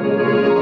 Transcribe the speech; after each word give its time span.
Е, 0.00 0.59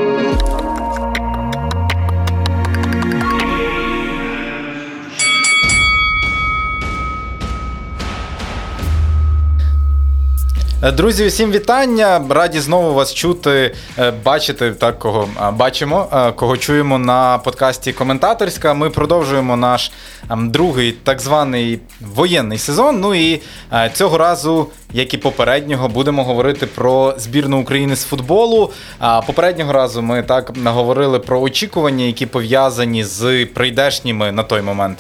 друзі, 10.93 11.27
усім 11.27 11.53
вітання! 11.53 12.25
Раді 12.31 12.61
знову 12.61 12.95
вас 12.95 13.15
чути, 13.15 13.75
е, 13.99 14.11
бачити 14.11 14.71
так, 14.71 14.99
кого 14.99 15.29
бачимо, 15.53 16.09
е, 16.13 16.33
кого 16.33 16.57
чуємо 16.57 16.99
на 16.99 17.39
подкасті 17.39 17.93
Коментаторська. 17.93 18.75
Ми 18.75 18.91
продовжуємо 18.91 19.57
наш 19.57 19.93
ем, 20.31 20.51
другий 20.51 20.93
так 20.93 21.21
званий 21.21 21.81
воєнний 22.01 22.59
сезон. 22.59 23.01
Ну 23.01 23.15
і 23.15 23.43
цього 23.93 24.19
разу, 24.19 24.67
як 24.93 25.15
і 25.15 25.19
попереднього, 25.19 25.89
будемо 25.89 26.25
говорити 26.25 26.67
про 26.67 27.15
збірну 27.19 27.61
України 27.61 27.97
з 27.97 28.05
футболу. 28.05 28.73
Попереднього 29.27 29.73
разу 29.73 30.03
ми 30.03 30.23
так 30.23 30.53
говорили 30.65 31.19
про 31.19 31.41
очікування, 31.41 32.05
які 32.05 32.27
пов'язані 32.27 33.05
з 33.05 33.47
прийдешніми 33.47 34.33
на 34.33 34.43
той 34.43 34.63
момент 34.63 34.99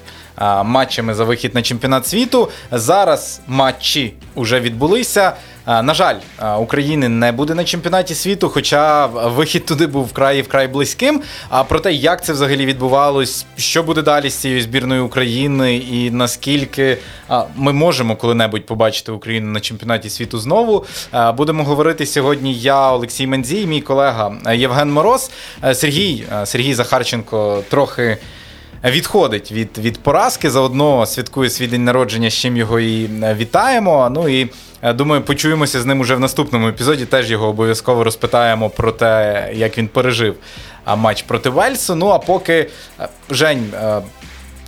матчами 0.64 1.14
за 1.14 1.24
вихід 1.24 1.54
на 1.54 1.62
чемпіонат 1.62 2.06
світу. 2.06 2.48
Зараз 2.72 3.40
матчі 3.46 4.14
вже 4.36 4.60
відбулися. 4.60 5.32
На 5.66 5.94
жаль, 5.94 6.14
України 6.58 7.08
не 7.08 7.32
буде 7.32 7.54
на 7.54 7.64
чемпіонаті 7.64 8.14
світу, 8.14 8.48
хоча 8.48 9.06
вихід 9.06 9.66
туди 9.66 9.86
був 9.86 10.04
вкрай 10.04 10.42
вкрай 10.42 10.68
близьким. 10.68 11.22
А 11.48 11.64
про 11.64 11.80
те, 11.80 11.92
як 11.92 12.24
це 12.24 12.32
взагалі 12.32 12.66
відбувалось, 12.66 13.46
що 13.56 13.82
буде 13.82 14.02
далі 14.02 14.30
з 14.30 14.34
цією 14.34 14.62
збірною 14.62 15.06
України, 15.06 15.76
і 15.76 16.10
наскільки 16.10 16.98
ми 17.56 17.72
можемо 17.72 18.16
коли-небудь 18.16 18.66
побачити 18.66 19.12
Україну 19.12 19.50
на 19.52 19.60
чемпіонаті 19.60 20.10
світу 20.10 20.38
знову, 20.38 20.84
будемо 21.36 21.64
говорити 21.64 22.06
сьогодні. 22.06 22.54
Я, 22.54 22.92
Олексій 22.92 23.26
Мензій, 23.26 23.66
мій 23.66 23.80
колега 23.80 24.32
Євген 24.54 24.92
Мороз, 24.92 25.30
Сергій 25.72 26.24
Сергій 26.44 26.74
Захарченко 26.74 27.62
трохи 27.68 28.18
відходить 28.84 29.52
від 29.52 29.78
від 29.78 29.98
поразки. 29.98 30.50
Заодно 30.50 31.06
святкує 31.06 31.50
свій 31.50 31.66
день 31.66 31.84
народження, 31.84 32.30
з 32.30 32.34
чим 32.34 32.56
його 32.56 32.80
і 32.80 33.04
е, 33.04 33.34
вітаємо. 33.34 34.10
Ну 34.10 34.28
і 34.28 34.50
е, 34.82 34.92
думаю, 34.92 35.22
почуємося 35.22 35.80
з 35.80 35.86
ним 35.86 36.00
уже 36.00 36.14
в 36.14 36.20
наступному 36.20 36.68
епізоді. 36.68 37.06
Теж 37.06 37.30
його 37.30 37.46
обов'язково 37.48 38.04
розпитаємо 38.04 38.70
про 38.70 38.92
те, 38.92 39.50
як 39.54 39.78
він 39.78 39.88
пережив 39.88 40.36
матч 40.96 41.22
проти 41.22 41.50
Вельсу. 41.50 41.94
Ну 41.94 42.08
а 42.08 42.18
поки 42.18 42.70
е, 43.00 43.08
Жень 43.30 43.72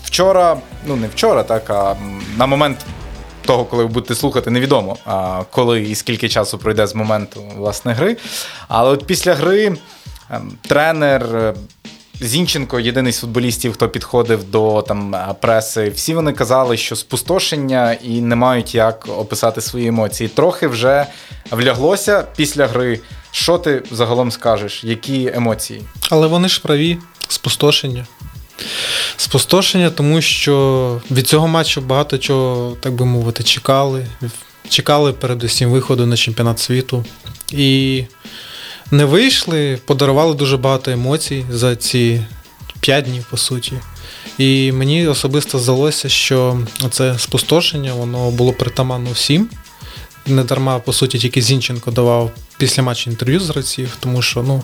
вчора, 0.05 0.57
ну 0.87 0.97
не 0.97 1.09
вчора, 1.09 1.43
так 1.43 1.71
а 1.71 1.97
на 2.37 2.47
момент. 2.47 2.79
Того, 3.45 3.65
коли 3.65 3.83
ви 3.83 3.89
будете 3.89 4.15
слухати, 4.15 4.51
невідомо, 4.51 4.97
коли 5.51 5.83
і 5.83 5.95
скільки 5.95 6.29
часу 6.29 6.59
пройде 6.59 6.87
з 6.87 6.95
моменту 6.95 7.43
власне 7.57 7.93
гри. 7.93 8.17
Але 8.69 8.91
от 8.91 9.07
після 9.07 9.35
гри 9.35 9.77
ем, 10.31 10.53
тренер 10.69 11.55
Зінченко, 12.21 12.81
єдиний 12.81 13.13
з 13.13 13.21
футболістів, 13.21 13.73
хто 13.73 13.89
підходив 13.89 14.51
до 14.51 14.83
там 14.89 15.17
преси, 15.41 15.91
всі 15.91 16.15
вони 16.15 16.33
казали, 16.33 16.77
що 16.77 16.97
спустошення 16.97 17.93
і 17.93 18.21
не 18.21 18.37
мають 18.37 18.75
як 18.75 19.09
описати 19.19 19.61
свої 19.61 19.87
емоції. 19.87 20.29
Трохи 20.29 20.69
вже 20.69 21.07
вляглося 21.51 22.27
після 22.37 22.67
гри. 22.67 23.01
Що 23.31 23.59
ти 23.59 23.83
загалом 23.91 24.31
скажеш? 24.31 24.85
Які 24.85 25.31
емоції? 25.35 25.83
Але 26.11 26.27
вони 26.27 26.49
ж 26.49 26.61
праві, 26.63 26.99
спустошення. 27.29 28.07
Спустошення, 29.17 29.91
тому 29.91 30.21
що 30.21 31.01
від 31.11 31.29
цього 31.29 31.49
матчу 31.49 31.81
багато 31.81 32.19
чого, 32.19 32.77
так 32.81 32.93
би 32.93 33.05
мовити, 33.05 33.43
чекали. 33.43 34.07
Чекали 34.69 35.13
передусім 35.13 35.71
виходу 35.71 36.07
на 36.07 36.17
чемпіонат 36.17 36.59
світу. 36.59 37.05
І 37.53 38.05
не 38.91 39.05
вийшли, 39.05 39.79
подарували 39.85 40.35
дуже 40.35 40.57
багато 40.57 40.91
емоцій 40.91 41.45
за 41.51 41.77
ці 41.77 42.23
5 42.81 43.05
днів, 43.05 43.25
по 43.31 43.37
суті. 43.37 43.73
І 44.39 44.73
мені 44.73 45.07
особисто 45.07 45.59
здалося, 45.59 46.09
що 46.09 46.61
це 46.91 47.19
спустошення, 47.19 47.95
воно 47.95 48.31
було 48.31 48.53
притаманно 48.53 49.11
всім. 49.13 49.49
Не 50.27 50.45
дарма, 50.45 50.79
по 50.79 50.93
суті, 50.93 51.19
тільки 51.19 51.43
Зінченко 51.43 51.91
давав 51.91 52.31
після 52.59 52.83
матчу 52.83 53.11
інтерв'ю 53.11 53.41
з 53.41 53.49
гравців, 53.49 53.97
тому 54.01 54.23
що, 54.23 54.43
ну, 54.43 54.63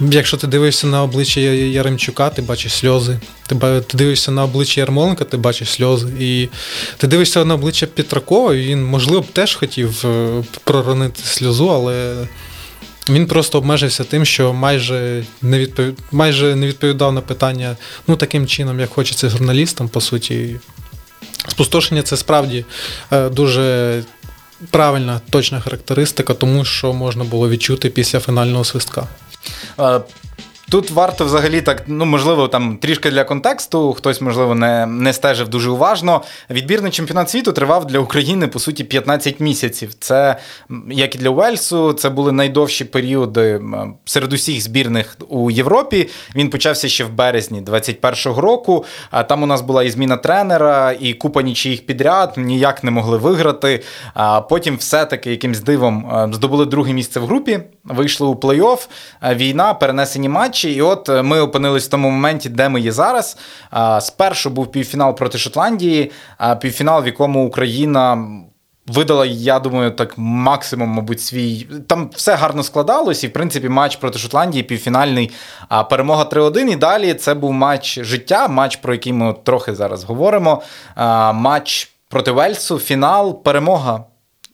якщо 0.00 0.36
ти 0.36 0.46
дивишся 0.46 0.86
на 0.86 1.02
обличчя 1.02 1.40
Яремчука, 1.40 2.30
ти 2.30 2.42
бачиш 2.42 2.72
сльози. 2.72 3.20
Ти 3.46 3.54
ти 3.86 3.96
дивишся 3.96 4.30
на 4.30 4.44
обличчя 4.44 4.80
Ярмоленка, 4.80 5.24
ти 5.24 5.36
бачиш 5.36 5.70
сльози. 5.70 6.08
І 6.20 6.48
ти 6.96 7.06
дивишся 7.06 7.44
на 7.44 7.54
обличчя 7.54 7.86
Петракова, 7.86 8.54
і 8.54 8.66
він, 8.66 8.84
можливо, 8.84 9.20
б 9.20 9.26
теж 9.26 9.54
хотів 9.54 10.06
е, 10.06 10.44
проронити 10.64 11.20
сльозу, 11.24 11.68
але 11.68 12.14
він 13.08 13.26
просто 13.26 13.58
обмежився 13.58 14.04
тим, 14.04 14.24
що 14.24 14.52
майже 14.52 15.24
не 15.42 15.58
відповідав, 15.58 16.04
майже 16.12 16.56
не 16.56 16.66
відповідав 16.66 17.12
на 17.12 17.20
питання 17.20 17.76
ну, 18.06 18.16
таким 18.16 18.46
чином, 18.46 18.80
як 18.80 18.90
хочеться 18.90 19.28
журналістам, 19.28 19.88
по 19.88 20.00
суті. 20.00 20.56
Спустошення 21.48 22.02
це 22.02 22.16
справді 22.16 22.64
е, 23.12 23.28
дуже 23.28 24.02
правильна, 24.70 25.20
точна 25.30 25.60
характеристика, 25.60 26.34
тому 26.34 26.64
що 26.64 26.92
можна 26.92 27.24
було 27.24 27.48
відчути 27.48 27.90
після 27.90 28.20
фінального 28.20 28.64
свистка. 28.64 29.08
Е, 30.66 30.70
Тут 30.70 30.90
варто 30.90 31.24
взагалі 31.24 31.60
так, 31.60 31.82
ну 31.86 32.04
можливо, 32.04 32.48
там 32.48 32.76
трішки 32.76 33.10
для 33.10 33.24
контексту, 33.24 33.92
хтось, 33.92 34.20
можливо, 34.20 34.54
не 34.54 34.86
не 34.86 35.12
стежив 35.12 35.48
дуже 35.48 35.70
уважно. 35.70 36.22
Відбірний 36.50 36.92
чемпіонат 36.92 37.30
світу 37.30 37.52
тривав 37.52 37.86
для 37.86 37.98
України 37.98 38.48
по 38.48 38.58
суті 38.58 38.84
15 38.84 39.40
місяців. 39.40 39.94
Це 40.00 40.36
як 40.90 41.14
і 41.14 41.18
для 41.18 41.30
Уельсу, 41.30 41.92
це 41.92 42.10
були 42.10 42.32
найдовші 42.32 42.84
періоди 42.84 43.60
серед 44.04 44.32
усіх 44.32 44.62
збірних 44.62 45.16
у 45.28 45.50
Європі. 45.50 46.08
Він 46.34 46.50
почався 46.50 46.88
ще 46.88 47.04
в 47.04 47.12
березні 47.12 47.60
21-го 47.60 48.40
року. 48.40 48.84
А 49.10 49.22
там 49.22 49.42
у 49.42 49.46
нас 49.46 49.60
була 49.60 49.84
і 49.84 49.90
зміна 49.90 50.16
тренера, 50.16 50.96
і 51.00 51.12
купа 51.12 51.42
нічиїх 51.42 51.86
підряд, 51.86 52.34
ніяк 52.36 52.84
не 52.84 52.90
могли 52.90 53.18
виграти. 53.18 53.82
А 54.14 54.40
потім, 54.40 54.76
все-таки 54.76 55.30
якимсь 55.30 55.60
дивом 55.60 56.28
здобули 56.32 56.66
друге 56.66 56.92
місце 56.92 57.20
в 57.20 57.26
групі, 57.26 57.60
вийшли 57.84 58.26
у 58.26 58.34
плей-офф. 58.34 58.88
Війна, 59.34 59.74
перенесені 59.74 60.28
матчі 60.28 60.55
матчі. 60.56 60.72
І 60.72 60.82
от 60.82 61.08
е, 61.08 61.22
ми 61.22 61.40
опинились 61.40 61.86
в 61.86 61.90
тому 61.90 62.10
моменті, 62.10 62.48
де 62.48 62.68
ми 62.68 62.80
є 62.80 62.92
зараз. 62.92 63.36
Спершу 64.00 64.50
був 64.50 64.72
півфінал 64.72 65.16
проти 65.16 65.38
Шотландії, 65.38 66.12
півфінал, 66.60 67.02
в 67.02 67.06
якому 67.06 67.46
Україна. 67.46 68.28
Видала, 68.88 69.26
я 69.26 69.58
думаю, 69.58 69.90
так 69.90 70.14
максимум, 70.16 70.88
мабуть, 70.88 71.20
свій. 71.20 71.66
Там 71.86 72.10
все 72.14 72.34
гарно 72.34 72.62
складалось, 72.62 73.24
і 73.24 73.28
в 73.28 73.32
принципі 73.32 73.68
матч 73.68 73.96
проти 73.96 74.18
Шотландії 74.18 74.62
півфінальний. 74.62 75.30
А 75.68 75.84
перемога 75.84 76.24
3-1. 76.24 76.58
І 76.58 76.76
далі 76.76 77.14
це 77.14 77.34
був 77.34 77.52
матч 77.52 77.98
життя, 78.00 78.48
матч, 78.48 78.76
про 78.76 78.92
який 78.92 79.12
ми 79.12 79.34
трохи 79.44 79.74
зараз 79.74 80.04
говоримо. 80.04 80.62
Матч 81.32 81.90
проти 82.08 82.30
Вельсу, 82.30 82.78
фінал, 82.78 83.42
перемога 83.42 84.04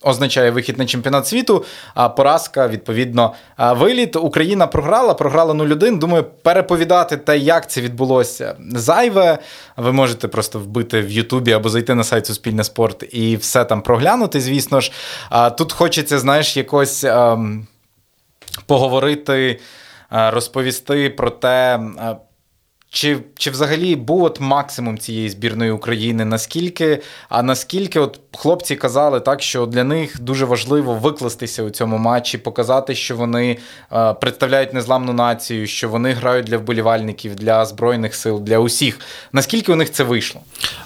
означає 0.03 0.51
вихід 0.51 0.77
на 0.77 0.85
чемпіонат 0.85 1.27
світу, 1.27 1.65
а 1.93 2.09
поразка, 2.09 2.67
відповідно, 2.67 3.33
виліт. 3.57 4.15
Україна 4.15 4.67
програла, 4.67 5.13
програла 5.13 5.53
0-1. 5.53 5.99
Думаю, 5.99 6.23
переповідати 6.23 7.17
те, 7.17 7.37
як 7.37 7.69
це 7.69 7.81
відбулося 7.81 8.55
зайве. 8.75 9.37
Ви 9.77 9.91
можете 9.91 10.27
просто 10.27 10.59
вбити 10.59 11.01
в 11.01 11.11
Ютубі 11.11 11.51
або 11.51 11.69
зайти 11.69 11.95
на 11.95 12.03
сайт 12.03 12.25
Суспільне 12.25 12.63
спорт 12.63 13.03
і 13.11 13.35
все 13.35 13.65
там 13.65 13.81
проглянути, 13.81 14.41
звісно 14.41 14.81
ж. 14.81 14.91
Тут 15.57 15.73
хочеться, 15.73 16.19
знаєш, 16.19 16.57
якось 16.57 17.03
ем, 17.03 17.67
поговорити, 18.65 19.59
розповісти 20.09 21.09
про 21.09 21.29
те. 21.29 21.79
Чи 22.95 23.17
чи 23.35 23.51
взагалі 23.51 23.95
був 23.95 24.23
от 24.23 24.39
максимум 24.39 24.97
цієї 24.97 25.29
збірної 25.29 25.71
України? 25.71 26.25
Наскільки, 26.25 27.01
а 27.29 27.43
наскільки 27.43 27.99
от 27.99 28.19
хлопці 28.37 28.75
казали 28.75 29.19
так, 29.19 29.41
що 29.41 29.65
для 29.65 29.83
них 29.83 30.21
дуже 30.21 30.45
важливо 30.45 30.93
викластися 30.93 31.63
у 31.63 31.69
цьому 31.69 31.97
матчі, 31.97 32.37
показати, 32.37 32.95
що 32.95 33.15
вони 33.15 33.57
е, 33.93 34.13
представляють 34.13 34.73
незламну 34.73 35.13
націю, 35.13 35.67
що 35.67 35.89
вони 35.89 36.13
грають 36.13 36.45
для 36.45 36.57
вболівальників, 36.57 37.35
для 37.35 37.65
збройних 37.65 38.15
сил, 38.15 38.41
для 38.41 38.59
усіх. 38.59 38.99
Наскільки 39.31 39.71
у 39.71 39.75
них 39.75 39.91
це 39.91 40.03
вийшло? 40.03 40.41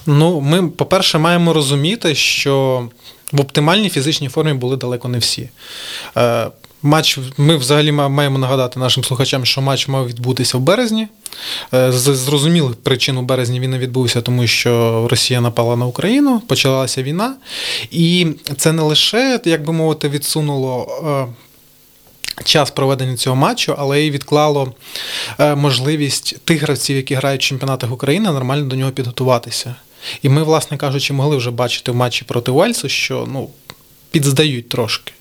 Ну, 0.05 0.41
ми, 0.41 0.67
по-перше, 0.67 1.17
маємо 1.17 1.53
розуміти, 1.53 2.15
що 2.15 2.83
в 3.31 3.41
оптимальній 3.41 3.89
фізичній 3.89 4.29
формі 4.29 4.53
були 4.53 4.77
далеко 4.77 5.07
не 5.07 5.17
всі. 5.17 5.49
Е, 6.17 6.47
Матч, 6.81 7.19
ми 7.37 7.57
взагалі 7.57 7.91
маємо 7.91 8.37
нагадати 8.37 8.79
нашим 8.79 9.03
слухачам, 9.03 9.45
що 9.45 9.61
матч 9.61 9.87
мав 9.87 10.07
відбутися 10.07 10.57
в 10.57 10.61
березні. 10.61 11.07
Е, 11.73 11.91
з 11.91 12.01
зрозумілих 12.15 12.75
причин 12.75 13.17
у 13.17 13.21
березні 13.21 13.59
він 13.59 13.71
не 13.71 13.77
відбувся, 13.77 14.21
тому 14.21 14.47
що 14.47 15.07
Росія 15.11 15.41
напала 15.41 15.75
на 15.75 15.85
Україну, 15.85 16.39
почалася 16.39 17.03
війна. 17.03 17.35
І 17.91 18.27
це 18.57 18.71
не 18.71 18.81
лише, 18.81 19.39
як 19.45 19.65
би 19.65 19.73
мовити, 19.73 20.09
відсунуло. 20.09 20.87
Е, 21.29 21.33
час 22.43 22.71
проведення 22.71 23.17
цього 23.17 23.35
матчу, 23.35 23.75
але 23.77 24.01
й 24.01 24.11
відклало 24.11 24.73
е, 25.39 25.55
можливість 25.55 26.37
тих 26.45 26.61
гравців, 26.61 26.95
які 26.95 27.15
грають 27.15 27.41
в 27.41 27.43
чемпіонатах 27.43 27.91
України, 27.91 28.31
нормально 28.31 28.65
до 28.65 28.75
нього 28.75 28.91
підготуватися. 28.91 29.75
І 30.21 30.29
ми, 30.29 30.43
власне 30.43 30.77
кажучи, 30.77 31.13
могли 31.13 31.37
вже 31.37 31.51
бачити 31.51 31.91
в 31.91 31.95
матчі 31.95 32.25
проти 32.25 32.51
Уельсу, 32.51 32.89
що 32.89 33.27
ну, 33.31 33.49
підздають 34.11 34.69
трошки. 34.69 35.13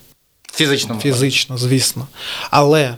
Фізично. 0.53 0.99
Фізично, 1.03 1.59
звісно. 1.59 2.07
Але 2.51 2.95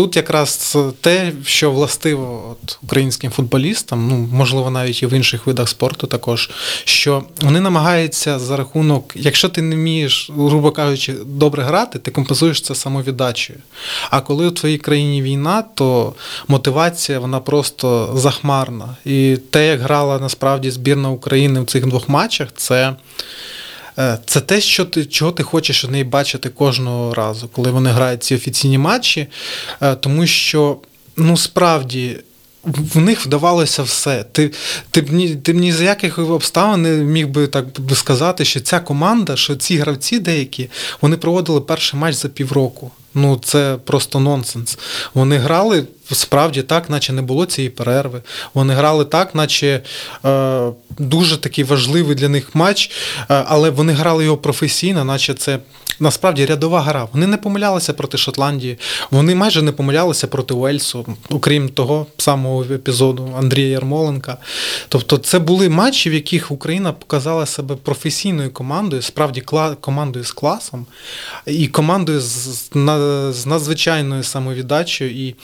тут 0.00 0.16
якраз 0.16 0.78
те, 1.00 1.32
що 1.44 1.70
властиво 1.70 2.56
от, 2.62 2.78
українським 2.82 3.30
футболістам, 3.30 4.08
ну 4.08 4.28
можливо, 4.32 4.70
навіть 4.70 5.02
і 5.02 5.06
в 5.06 5.12
інших 5.12 5.46
видах 5.46 5.68
спорту, 5.68 6.06
також 6.06 6.50
що 6.84 7.24
вони 7.40 7.60
намагаються 7.60 8.38
за 8.38 8.56
рахунок, 8.56 9.12
якщо 9.14 9.48
ти 9.48 9.62
не 9.62 9.76
вмієш, 9.76 10.30
грубо 10.36 10.70
кажучи, 10.70 11.14
добре 11.26 11.62
грати, 11.62 11.98
ти 11.98 12.10
компенсуєш 12.10 12.60
це 12.60 12.74
самовіддачею. 12.74 13.58
А 14.10 14.20
коли 14.20 14.46
у 14.46 14.50
твоїй 14.50 14.78
країні 14.78 15.22
війна, 15.22 15.64
то 15.74 16.14
мотивація 16.48 17.18
вона 17.18 17.40
просто 17.40 18.12
захмарна. 18.14 18.96
І 19.04 19.36
те, 19.50 19.66
як 19.66 19.80
грала 19.80 20.18
насправді 20.18 20.70
збірна 20.70 21.10
України 21.10 21.60
в 21.60 21.66
цих 21.66 21.86
двох 21.86 22.08
матчах, 22.08 22.48
це. 22.56 22.94
Е, 24.00 24.18
це 24.26 24.40
те, 24.40 24.60
що 24.60 24.84
ти, 24.84 25.04
чого 25.04 25.32
ти 25.32 25.42
хочеш 25.42 25.84
у 25.84 25.88
неї 25.88 26.04
бачити 26.04 26.48
кожного 26.48 27.14
разу, 27.14 27.48
коли 27.48 27.70
вони 27.70 27.90
грають 27.90 28.22
ці 28.22 28.34
офіційні 28.34 28.78
матчі, 28.78 29.26
е, 29.80 29.94
тому 29.94 30.26
що 30.26 30.78
ну 31.16 31.36
справді. 31.36 32.16
В 32.64 33.00
них 33.00 33.26
вдавалося 33.26 33.82
все. 33.82 34.24
Ти 34.32 34.50
ти, 34.90 35.00
б 35.00 35.12
ні 35.12 35.34
ти 35.34 35.52
ні 35.52 35.72
за 35.72 35.84
яких 35.84 36.18
обставин 36.18 36.82
не 36.82 36.90
міг 36.90 37.28
би 37.28 37.46
так 37.46 37.80
би 37.80 37.96
сказати, 37.96 38.44
що 38.44 38.60
ця 38.60 38.80
команда, 38.80 39.36
що 39.36 39.56
ці 39.56 39.76
гравці 39.76 40.18
деякі, 40.18 40.70
вони 41.00 41.16
проводили 41.16 41.60
перший 41.60 42.00
матч 42.00 42.14
за 42.14 42.28
півроку. 42.28 42.90
Ну 43.14 43.40
це 43.44 43.76
просто 43.84 44.20
нонсенс. 44.20 44.78
Вони 45.14 45.36
грали 45.36 45.84
справді 46.12 46.62
так, 46.62 46.90
наче 46.90 47.12
не 47.12 47.22
було 47.22 47.46
цієї 47.46 47.70
перерви. 47.70 48.22
Вони 48.54 48.74
грали 48.74 49.04
так, 49.04 49.34
наче 49.34 49.82
е, 50.24 50.68
дуже 50.98 51.36
такий 51.36 51.64
важливий 51.64 52.16
для 52.16 52.28
них 52.28 52.54
матч, 52.54 52.90
е, 53.18 53.44
але 53.46 53.70
вони 53.70 53.92
грали 53.92 54.24
його 54.24 54.36
професійно, 54.36 55.04
наче 55.04 55.34
це 55.34 55.58
насправді 56.00 56.46
рядова 56.46 56.80
гра. 56.80 57.08
Вони 57.12 57.26
не 57.26 57.36
помилялися 57.36 57.92
проти 57.92 58.18
Шотландії, 58.18 58.78
вони 59.10 59.34
майже 59.34 59.62
не 59.62 59.72
помилялися 59.72 60.26
проти 60.26 60.54
Уельсу, 60.54 61.06
окрім 61.30 61.68
того 61.68 62.06
самого 62.16 62.62
епізоду 62.62 63.34
Андрія 63.38 63.68
Ярмоленка. 63.68 64.38
Тобто, 64.88 65.18
це 65.18 65.38
були 65.38 65.68
матчі, 65.68 66.10
в 66.10 66.14
яких 66.14 66.50
Україна 66.50 66.92
показала 66.92 67.46
себе 67.46 67.76
професійною 67.76 68.50
командою, 68.50 69.02
справді 69.02 69.40
командою 69.80 70.24
з 70.24 70.32
класом 70.32 70.86
і 71.46 71.66
командою 71.66 72.20
з, 72.20 72.70
з 73.32 73.46
надзвичайною 73.46 74.22
самовіддачею. 74.22 75.10
І 75.10 75.34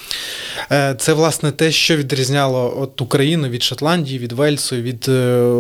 Е, 0.73 0.95
це, 0.99 1.13
власне, 1.13 1.53
те, 1.53 1.73
що 1.73 1.97
відрізняло 1.97 2.75
от 2.81 3.01
Україну 3.01 3.49
від 3.49 3.63
Шотландії, 3.63 4.19
від 4.19 4.33
Вельсу, 4.33 4.77
від 4.77 5.09
е, 5.09 5.51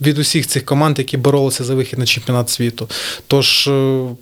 від 0.00 0.18
усіх 0.18 0.46
цих 0.46 0.64
команд, 0.64 0.98
які 0.98 1.16
боролися 1.16 1.64
за 1.64 1.74
вихід 1.74 1.98
на 1.98 2.06
чемпіонат 2.06 2.50
світу. 2.50 2.88
Тож, 3.26 3.68
е, 3.68 3.70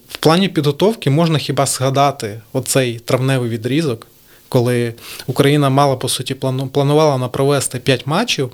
в 0.08 0.16
плані 0.20 0.48
підготовки 0.48 1.10
можна 1.10 1.38
хіба 1.38 1.66
згадати 1.66 2.40
оцей 2.52 2.98
травневий 2.98 3.50
відрізок, 3.50 4.06
коли 4.48 4.94
Україна 5.26 5.70
мала, 5.70 5.96
по 5.96 6.08
суті, 6.08 6.34
планувала 6.72 7.28
провести 7.28 7.78
5 7.78 8.06
матчів. 8.06 8.50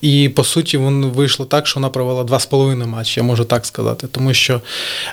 І 0.00 0.28
по 0.28 0.44
суті, 0.44 0.76
воно 0.76 1.08
вийшло 1.08 1.46
так, 1.46 1.66
що 1.66 1.80
вона 1.80 1.88
провела 1.88 2.24
два 2.24 2.38
з 2.38 2.46
половиною 2.46 2.90
матчі, 2.90 3.20
я 3.20 3.24
можу 3.24 3.44
так 3.44 3.66
сказати. 3.66 4.06
Тому 4.12 4.34
що 4.34 4.60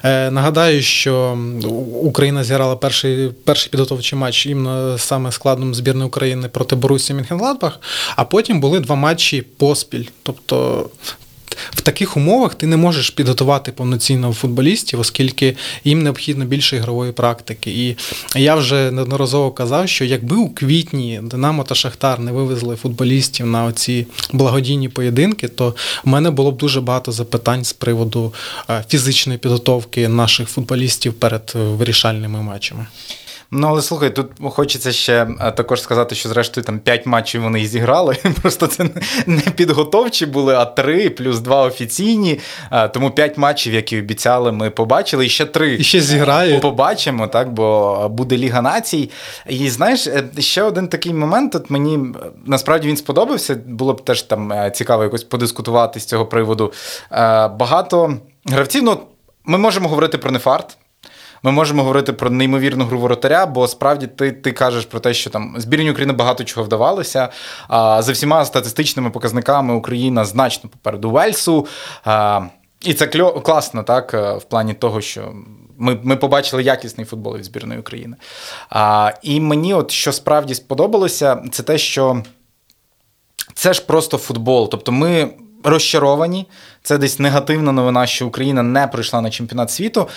е, 0.04 0.32
нагадаю, 0.32 0.82
що 0.82 1.38
Україна 2.02 2.44
зіграла 2.44 2.76
перший 2.76 3.30
перший 3.44 3.70
підготовчий 3.70 4.20
матч 4.20 4.46
іменно 4.46 4.98
саме 4.98 5.32
складом 5.32 5.76
збірної 5.76 6.08
України 6.08 6.48
проти 6.48 6.76
Борусі 6.76 7.14
Мюнхен-Гладбах, 7.14 7.72
а 8.16 8.24
потім 8.24 8.60
були 8.60 8.80
два 8.80 8.96
матчі 8.96 9.42
поспіль. 9.42 10.06
Тобто 10.24 10.90
в 11.72 11.82
таких 11.82 12.18
умовах 12.18 12.56
ти 12.56 12.68
не 12.68 12.78
можеш 12.78 13.10
підготувати 13.10 13.72
повноцінно 13.72 14.34
футболістів, 14.34 15.00
оскільки 15.00 15.56
їм 15.84 16.04
необхідно 16.04 16.46
більше 16.46 16.76
ігрової 16.78 17.12
практики. 17.12 17.72
І 17.72 17.96
я 18.40 18.56
вже 18.56 18.92
неодноразово 18.92 19.52
казав, 19.52 19.90
що 19.90 20.06
якби 20.06 20.36
у 20.36 20.50
квітні 20.50 21.20
Динамо 21.24 21.64
та 21.64 21.76
Шахтар 21.76 22.20
не 22.20 22.32
вивезли 22.32 22.76
футболістів 22.76 23.46
на 23.46 23.66
оці 23.66 24.08
благодійні 24.34 24.90
поєдинки, 24.90 25.48
то 25.48 25.76
в 26.04 26.08
мене 26.08 26.32
було 26.32 26.52
б 26.52 26.58
дуже 26.58 26.82
багато 26.82 27.12
запитань 27.12 27.64
з 27.64 27.74
приводу 27.74 28.34
е, 28.70 28.84
фізичної 28.90 29.40
підготовки 29.40 30.08
наших 30.08 30.50
футболістів 30.50 31.14
перед 31.14 31.54
е, 31.56 31.60
вирішальними 31.60 32.42
матчами. 32.42 32.86
Ну, 33.54 33.68
але 33.68 33.82
слухай, 33.82 34.10
тут 34.10 34.28
хочеться 34.44 34.92
ще 34.92 35.28
е, 35.40 35.52
також 35.52 35.82
сказати, 35.82 36.16
що 36.16 36.30
зрештою 36.30 36.66
там 36.66 36.80
5 36.80 37.06
матчів 37.06 37.42
вони 37.42 37.62
і 37.62 37.68
зіграли. 37.68 38.18
Просто 38.42 38.68
це 38.68 38.90
не 39.26 39.42
підготовчі 39.42 40.26
були, 40.26 40.56
а 40.56 40.66
3 40.66 41.10
плюс 41.10 41.40
2 41.40 41.62
офіційні. 41.62 42.40
Е, 42.72 42.88
тому 42.88 43.12
5 43.12 43.38
матчів, 43.38 43.74
які 43.74 44.00
обіцяли, 44.00 44.52
ми 44.52 44.70
побачили. 44.70 45.26
І 45.26 45.30
ще 45.30 45.46
3 45.46 45.76
і 45.76 45.84
ще 45.84 46.02
зіграють. 46.02 46.62
побачимо, 46.62 47.28
так, 47.28 47.54
бо 47.54 48.10
буде 48.10 48.38
Ліга 48.38 48.62
націй. 48.62 49.10
І 49.50 49.70
знаєш, 49.70 50.08
е, 50.08 50.24
ще 50.40 50.64
один 50.64 50.88
такий 50.88 51.14
момент. 51.14 51.56
От 51.56 51.70
мені 51.70 52.00
насправді 52.46 52.88
він 52.88 52.98
сподобався. 52.98 53.56
Було 53.66 53.94
б 53.94 54.06
теж 54.06 54.22
там 54.22 54.54
цікаво 54.74 55.04
якось 55.04 55.24
подискутувати 55.24 56.00
з 56.00 56.06
цього 56.06 56.26
приводу. 56.26 56.74
Багато 57.60 58.18
гравців, 58.46 58.84
ну, 58.84 59.00
ми 59.46 59.58
можемо 59.58 59.90
говорити 59.90 60.18
про 60.18 60.32
нефарт 60.32 60.78
ми 61.44 61.52
можемо 61.52 61.84
говорити 61.84 62.14
про 62.14 62.30
неймовірну 62.30 62.86
гру 62.86 63.00
воротаря, 63.00 63.46
бо 63.46 63.68
справді 63.68 64.08
ти 64.08 64.32
ти 64.32 64.52
кажеш 64.52 64.86
про 64.86 65.00
те, 65.00 65.14
що 65.14 65.30
там 65.30 65.56
збірні 65.58 65.92
України 65.92 66.14
багато 66.14 66.44
чого 66.44 66.66
вдавалося. 66.66 67.30
А, 67.68 68.02
За 68.02 68.12
всіма 68.12 68.46
статистичними 68.46 69.10
показниками 69.10 69.74
Україна 69.74 70.26
значно 70.26 70.70
попереду 70.70 71.12
Вельсу. 71.12 71.68
А, 72.04 72.42
І 72.82 72.94
це 72.94 73.08
кльо, 73.08 73.32
класно, 73.42 73.84
так, 73.84 74.14
е, 74.14 74.34
в 74.34 74.44
плані 74.44 74.74
того, 74.74 75.02
що. 75.02 75.34
Ми 75.78 76.00
ми 76.04 76.16
побачили 76.16 76.64
якісний 76.64 77.06
футбол 77.06 77.38
від 77.38 77.46
збірної 77.46 77.80
України. 77.80 78.18
А, 78.70 79.12
І 79.22 79.40
мені, 79.40 79.74
от 79.74 79.92
що 79.92 80.12
справді 80.12 80.56
сподобалося, 80.56 81.44
це 81.52 81.64
те, 81.64 81.78
що 81.78 82.24
це 83.54 83.74
ж 83.74 83.86
просто 83.86 84.18
футбол. 84.18 84.70
Тобто 84.70 84.92
ми 84.92 85.30
розчаровані. 85.64 86.48
Це 86.84 86.98
десь 86.98 87.20
негативна 87.20 87.72
новина, 87.72 88.08
що 88.08 88.28
Україна 88.28 88.64
не 88.64 88.88
прийшла 88.88 89.22
на 89.22 89.30
чемпіонат 89.30 89.72
світу. 89.72 90.08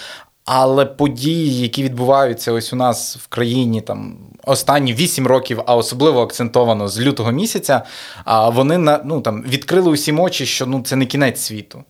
Але 0.45 0.85
події, 0.85 1.61
які 1.61 1.83
відбуваються 1.83 2.53
ось 2.53 2.73
у 2.73 2.77
нас 2.77 3.17
в 3.17 3.27
країні 3.27 3.81
там 3.81 4.17
останні 4.45 4.95
8 4.95 5.27
років, 5.27 5.61
а 5.67 5.77
особливо 5.77 6.23
акцентовано 6.23 6.89
з 6.89 7.01
лютого 7.01 7.33
місяця, 7.33 7.83
вони 8.27 8.79
на 8.79 9.01
ну 9.05 9.21
там 9.21 9.43
відкрили 9.43 9.91
усім 9.91 10.21
очі, 10.21 10.47
що 10.47 10.67
ну 10.67 10.83
це 10.83 10.97
не 10.97 11.07
кінець 11.07 11.41
світу. 11.41 11.85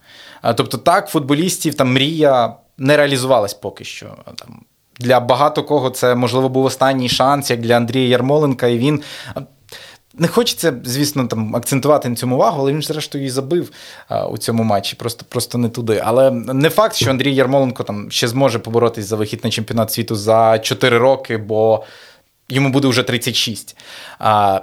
Тобто, 0.57 0.79
так, 0.79 1.09
футболістів 1.09 1.75
там 1.75 1.93
мрія 1.93 2.57
не 2.79 2.97
реалізувалась 2.97 3.55
поки 3.55 3.85
що. 3.85 4.17
Там 4.35 4.61
для 5.01 5.21
багато 5.21 5.63
кого 5.63 5.91
це 5.91 6.15
можливо 6.15 6.49
був 6.49 6.65
останній 6.65 7.09
шанс, 7.09 7.51
як 7.51 7.61
для 7.61 7.77
Андрія 7.77 8.09
Ярмоленка, 8.09 8.67
і 8.67 8.79
він 8.79 9.03
не 10.19 10.29
хочеться, 10.29 10.75
звісно, 10.85 11.27
там 11.27 11.57
акцентувати 11.57 12.09
на 12.09 12.17
цьому 12.17 12.35
увагу, 12.37 12.61
але 12.61 12.73
він, 12.73 12.83
зрештою, 12.83 13.25
і 13.25 13.31
забив 13.31 13.71
а, 14.09 14.27
у 14.27 14.39
цьому 14.39 14.63
матчі, 14.63 14.97
просто 14.97 15.25
просто 15.29 15.59
не 15.59 15.69
туди. 15.69 16.03
Але 16.05 16.31
не 16.31 16.71
факт, 16.71 16.97
що 16.97 17.11
Андрій 17.11 17.35
Ярмоленко 17.35 17.83
там 17.83 18.11
ще 18.11 18.29
зможе 18.29 18.59
поборотись 18.59 19.07
за 19.07 19.17
вихід 19.17 19.41
на 19.45 19.51
чемпіонат 19.51 19.93
світу 19.93 20.17
за 20.17 20.59
4 20.59 20.99
роки, 20.99 21.37
бо 21.37 21.85
йому 22.49 22.69
буде 22.69 22.89
вже 22.89 23.03
36. 23.03 23.77
А, 24.19 24.61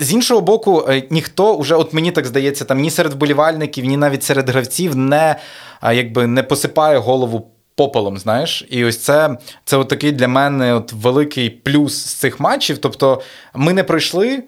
з 0.00 0.12
іншого 0.12 0.40
боку, 0.40 0.86
е, 0.88 1.02
ніхто 1.10 1.58
вже, 1.58 1.74
от 1.74 1.92
мені 1.92 2.12
так 2.12 2.26
здається, 2.26 2.64
там 2.64 2.80
ні 2.80 2.90
серед 2.90 3.12
вболівальників, 3.12 3.84
ні 3.84 3.96
навіть 3.96 4.22
серед 4.22 4.48
гравців 4.48 4.96
не 4.96 5.36
якби 5.82 6.26
не 6.26 6.42
посипає 6.42 6.98
голову 6.98 7.50
попелом, 7.74 8.18
знаєш. 8.18 8.66
І 8.70 8.84
ось 8.84 8.98
це 8.98 9.38
це 9.64 9.76
от 9.76 9.88
такий 9.88 10.12
для 10.12 10.28
мене 10.28 10.74
от 10.74 10.92
великий 10.92 11.50
плюс 11.50 11.94
з 11.94 12.14
цих 12.14 12.40
матчів. 12.40 12.78
Тобто, 12.78 13.22
ми 13.54 13.72
не 13.72 13.84
пройшли. 13.84 14.42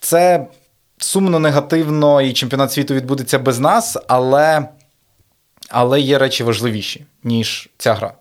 Це 0.00 0.46
сумно 0.98 1.38
негативно, 1.38 2.22
і 2.22 2.32
чемпіонат 2.32 2.72
світу 2.72 2.94
відбудеться 2.94 3.38
без 3.38 3.58
нас, 3.58 3.96
але, 4.08 4.68
але 5.68 6.00
є 6.00 6.18
речі 6.18 6.44
важливіші, 6.44 7.04
ніж 7.24 7.68
ця 7.78 7.94
гра. 7.94 8.12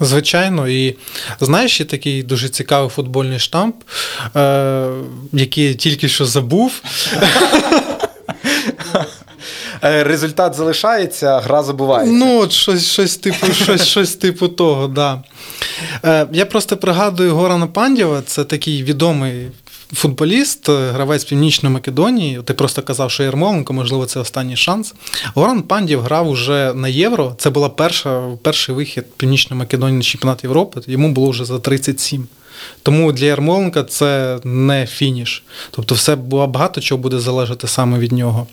Звичайно, 0.00 0.68
і 0.68 0.96
знаєш, 1.40 1.80
є 1.80 1.86
такий 1.86 2.22
дуже 2.22 2.48
цікавий 2.48 2.90
футбольний 2.90 3.38
штамп, 3.38 3.76
е, 4.36 4.88
який 5.32 5.64
я 5.68 5.74
тільки 5.74 6.08
що 6.08 6.26
забув. 6.26 6.82
Е, 9.84 10.04
результат 10.04 10.54
залишається, 10.54 11.38
гра 11.40 11.62
забувається. 11.62 12.14
Ну, 12.14 12.40
от 12.40 12.52
щось 12.52 12.86
щось 12.92 13.16
типу 13.16 13.52
щось, 13.52 13.86
щось 13.86 14.16
типу 14.16 14.48
того, 14.48 14.88
да. 14.88 15.22
Е, 16.04 16.26
Я 16.32 16.46
просто 16.46 16.76
пригадую 16.76 17.34
Горана 17.34 17.66
Пандєва, 17.66 18.22
це 18.26 18.44
такий 18.44 18.82
відомий 18.82 19.50
футболіст, 19.94 20.68
е, 20.68 20.90
гравець 20.90 21.24
Північної 21.24 21.72
Македонії. 21.72 22.40
Ти 22.44 22.54
просто 22.54 22.82
казав, 22.82 23.10
що 23.10 23.22
Єрмоленко, 23.22 23.72
можливо, 23.72 24.06
це 24.06 24.20
останній 24.20 24.56
шанс. 24.56 24.94
Горан 25.34 25.62
Пандів 25.62 26.00
грав 26.00 26.28
уже 26.28 26.72
на 26.74 26.88
євро. 26.88 27.34
Це 27.38 27.50
була 27.50 27.68
перша, 27.68 28.22
перший 28.42 28.74
вихід 28.74 29.04
Північної 29.16 29.58
Македонії 29.58 29.96
на 29.96 30.02
чемпіонат 30.02 30.44
Європи. 30.44 30.80
Йому 30.86 31.08
було 31.08 31.30
вже 31.30 31.44
за 31.44 31.58
37. 31.58 32.26
Тому 32.82 33.12
для 33.12 33.26
Ярмоленка 33.26 33.84
це 33.84 34.38
не 34.44 34.86
фініш. 34.86 35.42
Тобто, 35.70 35.94
все 35.94 36.16
багато 36.16 36.80
чого 36.80 37.02
буде 37.02 37.18
залежати 37.18 37.68
саме 37.68 37.98
від 37.98 38.12
нього. 38.12 38.46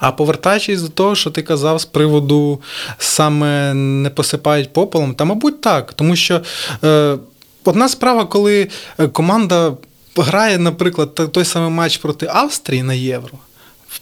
А 0.00 0.12
повертаючись 0.12 0.82
до 0.82 0.88
того, 0.88 1.14
що 1.14 1.30
ти 1.30 1.42
казав 1.42 1.80
з 1.80 1.84
приводу 1.84 2.60
саме 2.98 3.74
не 3.74 4.10
посипають 4.10 4.72
попелом, 4.72 5.14
та, 5.14 5.24
мабуть, 5.24 5.60
так, 5.60 5.92
тому 5.92 6.16
що. 6.16 6.40
Е, 6.84 7.16
одна 7.64 7.88
справа, 7.88 8.24
коли 8.24 8.68
е, 8.98 9.08
команда 9.08 9.72
грає, 10.22 10.58
наприклад, 10.58 11.14
той 11.32 11.44
самий 11.44 11.70
матч 11.70 11.96
проти 11.96 12.26
Австрії 12.26 12.82
на 12.82 12.94
Євро. 12.94 13.38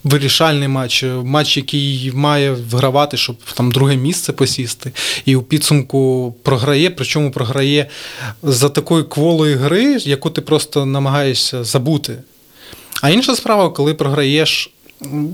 Вирішальний 0.04 0.68
матч, 0.68 1.04
матч, 1.24 1.56
який 1.56 2.12
має 2.14 2.52
вгравати, 2.52 3.16
щоб 3.16 3.36
там 3.54 3.72
друге 3.72 3.96
місце 3.96 4.32
посісти, 4.32 4.92
і 5.24 5.36
у 5.36 5.42
підсумку 5.42 6.34
програє, 6.42 6.90
причому 6.90 7.30
програє 7.30 7.88
за 8.42 8.68
такою 8.68 9.04
кволою 9.04 9.58
гри, 9.58 9.96
яку 10.00 10.30
ти 10.30 10.40
просто 10.40 10.86
намагаєшся 10.86 11.64
забути. 11.64 12.16
А 13.02 13.10
інша 13.10 13.36
справа, 13.36 13.70
коли 13.70 13.94
програєш. 13.94 14.70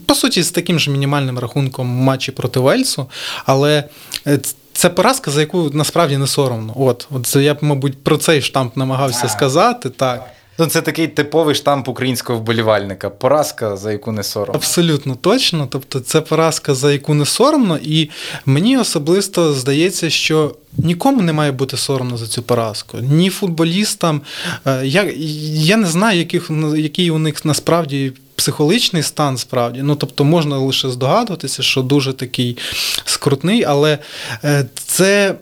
По 0.06 0.14
суті, 0.14 0.42
з 0.42 0.50
таким 0.50 0.78
ж 0.78 0.90
мінімальним 0.90 1.38
рахунком 1.38 1.86
матчі 1.86 2.32
проти 2.32 2.60
Вельсу, 2.60 3.06
але 3.46 3.84
е, 4.26 4.40
це 4.72 4.90
поразка, 4.90 5.30
за 5.30 5.40
яку 5.40 5.70
насправді 5.72 6.16
не 6.16 6.26
соромно. 6.26 6.74
От, 6.76 7.08
от 7.10 7.36
я 7.36 7.54
б, 7.54 7.58
мабуть, 7.60 8.02
про 8.02 8.16
цей 8.16 8.42
штамп 8.42 8.76
намагався 8.76 9.28
сказати. 9.28 9.90
так. 9.90 10.37
Ну, 10.60 10.66
це 10.66 10.82
такий 10.82 11.08
типовий 11.08 11.54
штамп 11.54 11.88
українського 11.88 12.38
вболівальника. 12.38 13.10
Поразка, 13.10 13.76
за 13.76 13.92
яку 13.92 14.12
не 14.12 14.22
соромно. 14.22 14.54
Абсолютно 14.54 15.14
точно. 15.14 15.68
Тобто, 15.70 16.00
це 16.00 16.20
поразка, 16.20 16.74
за 16.74 16.92
яку 16.92 17.14
не 17.14 17.26
соромно, 17.26 17.78
і 17.82 18.10
мені 18.46 18.78
особисто 18.78 19.52
здається, 19.52 20.10
що 20.10 20.54
нікому 20.78 21.22
не 21.22 21.32
має 21.32 21.52
бути 21.52 21.76
соромно 21.76 22.16
за 22.16 22.26
цю 22.26 22.42
поразку. 22.42 22.98
Ні 22.98 23.30
футболістам. 23.30 24.20
Е, 24.66 24.86
я 24.86 25.12
я 25.52 25.76
не 25.76 25.86
знаю, 25.86 26.18
яких, 26.18 26.50
який 26.76 27.10
у 27.10 27.18
них 27.18 27.44
насправді. 27.44 28.12
Психологічний 28.34 29.02
стан 29.02 29.36
справді, 29.38 29.80
ну 29.82 29.96
тобто 29.96 30.24
можна 30.24 30.58
лише 30.58 30.90
здогадуватися, 30.90 31.62
що 31.62 31.82
дуже 31.82 32.12
такий 32.12 32.58
скрутний, 33.04 33.64
але 33.64 33.98
е, 34.44 34.66
це 34.74 35.34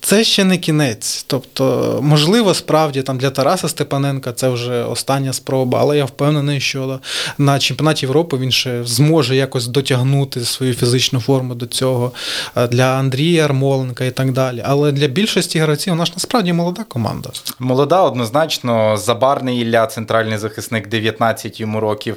це 0.00 0.24
ще 0.24 0.44
не 0.44 0.58
кінець. 0.58 1.24
Тобто, 1.26 1.98
можливо, 2.02 2.54
справді 2.54 3.02
там 3.02 3.18
для 3.18 3.30
Тараса 3.30 3.68
Степаненка 3.68 4.32
це 4.32 4.48
вже 4.48 4.84
остання 4.84 5.32
спроба, 5.32 5.78
але 5.80 5.96
я 5.96 6.04
впевнений, 6.04 6.60
що 6.60 7.00
на 7.38 7.58
чемпіонаті 7.58 8.06
Європи 8.06 8.36
він 8.36 8.52
ще 8.52 8.84
зможе 8.84 9.36
якось 9.36 9.66
дотягнути 9.66 10.40
свою 10.40 10.74
фізичну 10.74 11.20
форму 11.20 11.54
до 11.54 11.66
цього 11.66 12.12
е, 12.56 12.68
для 12.68 12.84
Андрія 12.84 13.44
Армоленка 13.44 14.04
і 14.04 14.10
так 14.10 14.32
далі. 14.32 14.62
Але 14.66 14.92
для 14.92 15.06
більшості 15.06 15.58
гравців 15.58 15.92
вона 15.92 16.04
ж 16.04 16.12
насправді 16.14 16.52
молода 16.52 16.84
команда. 16.84 17.30
Молода, 17.58 18.02
однозначно, 18.02 18.96
забарний 18.96 19.60
Ілля, 19.60 19.86
центральний 19.86 20.38
захисник 20.38 20.88
19 20.88 21.60
йому 21.60 21.80
років. 21.80 22.16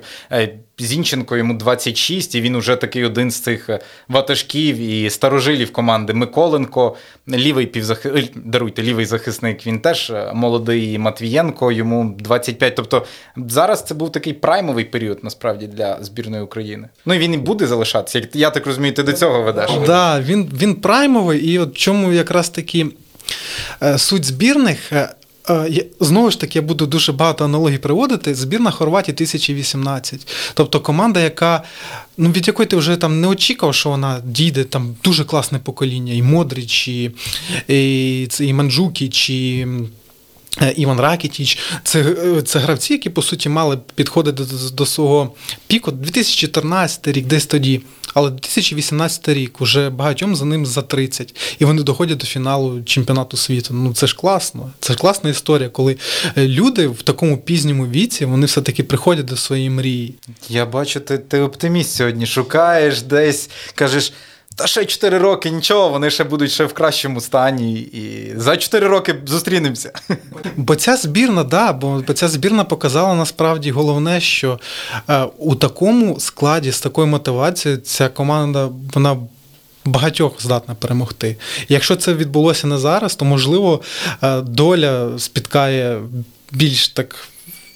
Зінченко 0.79 1.37
йому 1.37 1.53
26, 1.53 2.35
і 2.35 2.41
він 2.41 2.55
уже 2.55 2.75
такий 2.75 3.05
один 3.05 3.31
з 3.31 3.39
цих 3.39 3.69
е, 3.69 3.79
ватажків 4.09 4.77
і 4.77 5.09
старожилів 5.09 5.73
команди 5.73 6.13
Миколенко, 6.13 6.95
лівий 7.29 7.65
півзахи... 7.65 8.09
Е, 8.09 8.23
даруйте, 8.35 8.83
лівий 8.83 9.05
захисник. 9.05 9.67
Він 9.67 9.79
теж 9.79 10.09
е, 10.09 10.31
молодий 10.33 10.97
Матвієнко, 10.97 11.71
йому 11.71 12.15
25. 12.19 12.75
Тобто 12.75 13.05
зараз 13.37 13.83
це 13.83 13.95
був 13.95 14.11
такий 14.11 14.33
праймовий 14.33 14.85
період 14.85 15.23
насправді 15.23 15.67
для 15.67 16.03
збірної 16.03 16.43
України. 16.43 16.89
Ну 17.05 17.13
і 17.13 17.17
він 17.17 17.33
і 17.33 17.37
буде 17.37 17.67
залишатися. 17.67 18.27
Я 18.33 18.49
так 18.49 18.67
розумію, 18.67 18.93
ти 18.93 19.03
до 19.03 19.13
цього 19.13 19.41
ведеш. 19.41 19.71
Так, 19.71 19.85
да, 19.85 20.21
він 20.21 20.51
він 20.53 20.75
праймовий, 20.75 21.45
і 21.45 21.59
от 21.59 21.77
чому 21.77 22.13
якраз 22.13 22.49
таки 22.49 22.87
суть 23.97 24.25
збірних. 24.25 24.91
Е, 25.49 25.85
знову 25.99 26.31
ж 26.31 26.39
таки, 26.39 26.59
я 26.59 26.61
буду 26.61 26.85
дуже 26.85 27.11
багато 27.11 27.45
аналогій 27.45 27.77
приводити. 27.77 28.35
Збірна 28.35 28.71
Хорватії 28.71 29.15
2018. 29.15 30.27
Тобто 30.53 30.79
команда, 30.79 31.19
яка, 31.19 31.63
ну, 32.17 32.31
від 32.31 32.47
якої 32.47 32.67
ти 32.67 32.75
вже 32.75 32.95
там 32.95 33.21
не 33.21 33.27
очікував, 33.27 33.75
що 33.75 33.89
вона 33.89 34.21
дійде 34.25 34.63
там 34.63 34.95
дуже 35.03 35.25
класне 35.25 35.59
покоління, 35.59 36.13
і 36.13 36.21
Модріч, 36.21 36.87
і, 36.87 37.11
і, 37.67 38.27
і 38.39 38.53
Манджукіч, 38.53 39.29
і 39.29 39.67
Е, 39.67 40.02
Іван 40.75 40.99
Ракітіч, 40.99 41.59
це 41.83 42.01
е, 42.01 42.41
це 42.41 42.59
гравці, 42.59 42.93
які 42.93 43.09
по 43.09 43.21
суті 43.21 43.49
мали 43.49 43.79
підходити 43.95 44.43
до, 44.43 44.69
до 44.69 44.85
свого 44.85 45.33
піку. 45.67 45.91
2014 45.91 47.07
рік, 47.07 47.25
десь 47.25 47.45
тоді, 47.45 47.81
але 48.13 48.29
2018 48.29 49.29
рік 49.29 49.61
вже 49.61 49.89
багатьом 49.89 50.35
за 50.35 50.45
ним 50.45 50.65
за 50.65 50.81
30, 50.81 51.35
і 51.59 51.65
вони 51.65 51.83
доходять 51.83 52.17
до 52.17 52.25
фіналу 52.25 52.83
чемпіонату 52.83 53.37
світу. 53.37 53.73
Ну 53.73 53.93
це 53.93 54.07
ж 54.07 54.15
класно. 54.15 54.71
Це 54.79 54.93
ж 54.93 54.99
класна 54.99 55.29
історія, 55.29 55.69
коли 55.69 55.97
е, 56.37 56.47
люди 56.47 56.87
в 56.87 57.01
такому 57.01 57.37
пізньому 57.37 57.87
віці 57.87 58.25
вони 58.25 58.45
все-таки 58.45 58.83
приходять 58.83 59.25
до 59.25 59.37
своєї 59.37 59.69
мрії. 59.69 60.15
Я 60.49 60.65
бачу, 60.65 60.99
ти, 60.99 61.17
ти 61.17 61.39
оптиміст 61.39 61.95
сьогодні. 61.95 62.25
Шукаєш 62.25 63.01
десь, 63.01 63.49
кажеш. 63.75 64.13
Та 64.55 64.67
ще 64.67 64.85
4 64.85 65.17
роки 65.17 65.51
нічого, 65.51 65.89
вони 65.89 66.09
ще 66.09 66.23
будуть 66.23 66.51
ще 66.51 66.65
в 66.65 66.73
кращому 66.73 67.21
стані. 67.21 67.73
І 67.79 68.33
за 68.35 68.57
4 68.57 68.87
роки 68.87 69.15
зустрінемося. 69.25 69.91
Бо 70.55 70.75
ця 70.75 70.97
збірна, 70.97 71.43
да, 71.43 71.73
бо 71.73 72.01
ця 72.13 72.27
збірна 72.27 72.63
показала 72.63 73.15
насправді 73.15 73.71
головне, 73.71 74.21
що 74.21 74.59
е, 75.09 75.25
у 75.37 75.55
такому 75.55 76.19
складі, 76.19 76.71
з 76.71 76.79
такою 76.81 77.07
мотивацією, 77.07 77.81
ця 77.81 78.09
команда 78.09 78.69
вона. 78.93 79.17
Багатьох 79.85 80.41
здатна 80.41 80.75
перемогти. 80.75 81.37
Якщо 81.69 81.95
це 81.95 82.13
відбулося 82.13 82.67
не 82.67 82.77
зараз, 82.77 83.15
то 83.15 83.25
можливо 83.25 83.81
е, 84.23 84.41
доля 84.41 85.19
спіткає 85.19 86.01
більш 86.51 86.87
так 86.87 87.15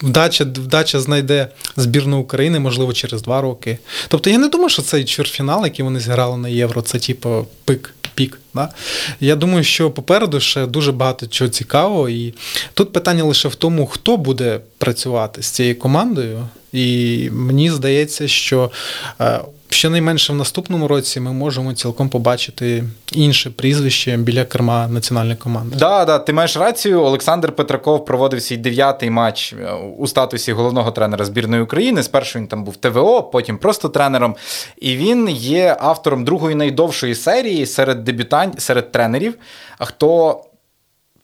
вдача 0.02 0.44
вдача 0.44 1.00
знайде 1.00 1.48
збірну 1.76 2.18
України, 2.18 2.58
можливо, 2.58 2.92
через 2.92 3.22
два 3.22 3.40
роки. 3.40 3.78
Тобто 4.08 4.30
я 4.30 4.38
не 4.38 4.48
думаю, 4.48 4.70
що 4.70 4.82
цей 4.82 5.04
чвертьфінал, 5.04 5.64
який 5.64 5.84
вони 5.84 6.00
зіграли 6.00 6.36
на 6.36 6.48
євро, 6.48 6.82
це 6.82 6.98
типу 6.98 7.46
пик. 7.64 7.94
Пік, 8.14 8.40
Да? 8.54 8.68
Я 9.20 9.36
думаю, 9.36 9.64
що 9.64 9.90
попереду 9.90 10.40
ще 10.40 10.66
дуже 10.66 10.92
багато 10.92 11.26
чого 11.26 11.50
цікавого, 11.50 12.08
і 12.08 12.34
тут 12.74 12.92
питання 12.92 13.24
лише 13.24 13.48
в 13.48 13.54
тому, 13.54 13.86
хто 13.86 14.16
буде 14.16 14.60
працювати 14.78 15.42
з 15.42 15.46
цією 15.46 15.78
командою. 15.78 16.48
І 16.72 17.28
мені 17.32 17.70
здається, 17.70 18.28
що 18.28 18.70
е, 19.20 19.40
Щонайменше 19.70 20.32
в 20.32 20.36
наступному 20.36 20.88
році 20.88 21.20
ми 21.20 21.32
можемо 21.32 21.72
цілком 21.72 22.08
побачити 22.08 22.84
інше 23.12 23.50
прізвище 23.50 24.16
біля 24.16 24.44
керма 24.44 24.88
національної 24.88 25.36
команди. 25.36 25.76
Да, 25.76 26.04
да, 26.04 26.18
ти 26.18 26.32
маєш 26.32 26.56
рацію. 26.56 27.02
Олександр 27.02 27.52
Петраков 27.52 28.04
проводив 28.04 28.42
свій 28.42 28.56
дев'ятий 28.56 29.10
матч 29.10 29.52
е, 29.52 29.72
у 29.98 30.06
статусі 30.06 30.52
головного 30.52 30.90
тренера 30.90 31.24
збірної 31.24 31.62
України. 31.62 32.02
Спершу 32.02 32.38
він 32.38 32.46
там 32.46 32.64
був 32.64 32.76
ТВО, 32.76 33.22
потім 33.22 33.58
просто 33.58 33.88
тренером. 33.88 34.36
І 34.78 34.96
він 34.96 35.28
є 35.28 35.76
автором 35.80 36.24
другої 36.24 36.54
найдовшої 36.54 37.14
серії 37.14 37.66
серед 37.66 38.04
дебютантів, 38.04 38.60
серед 38.60 38.92
тренерів. 38.92 39.34
хто 39.78 40.40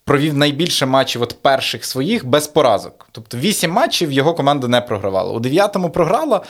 провів 0.05 0.37
найбільше 0.37 0.85
матчів 0.85 1.21
от 1.21 1.41
перших 1.41 1.85
своїх 1.85 2.25
без 2.25 2.47
поразок. 2.47 3.07
Тобто 3.11 3.37
вісім 3.37 3.71
матчів 3.71 4.11
його 4.11 4.33
команда 4.33 4.67
не 4.67 4.81
програвала. 4.81 5.33
У 5.33 5.39
дев'ятому 5.39 5.89
програла. 5.89 6.41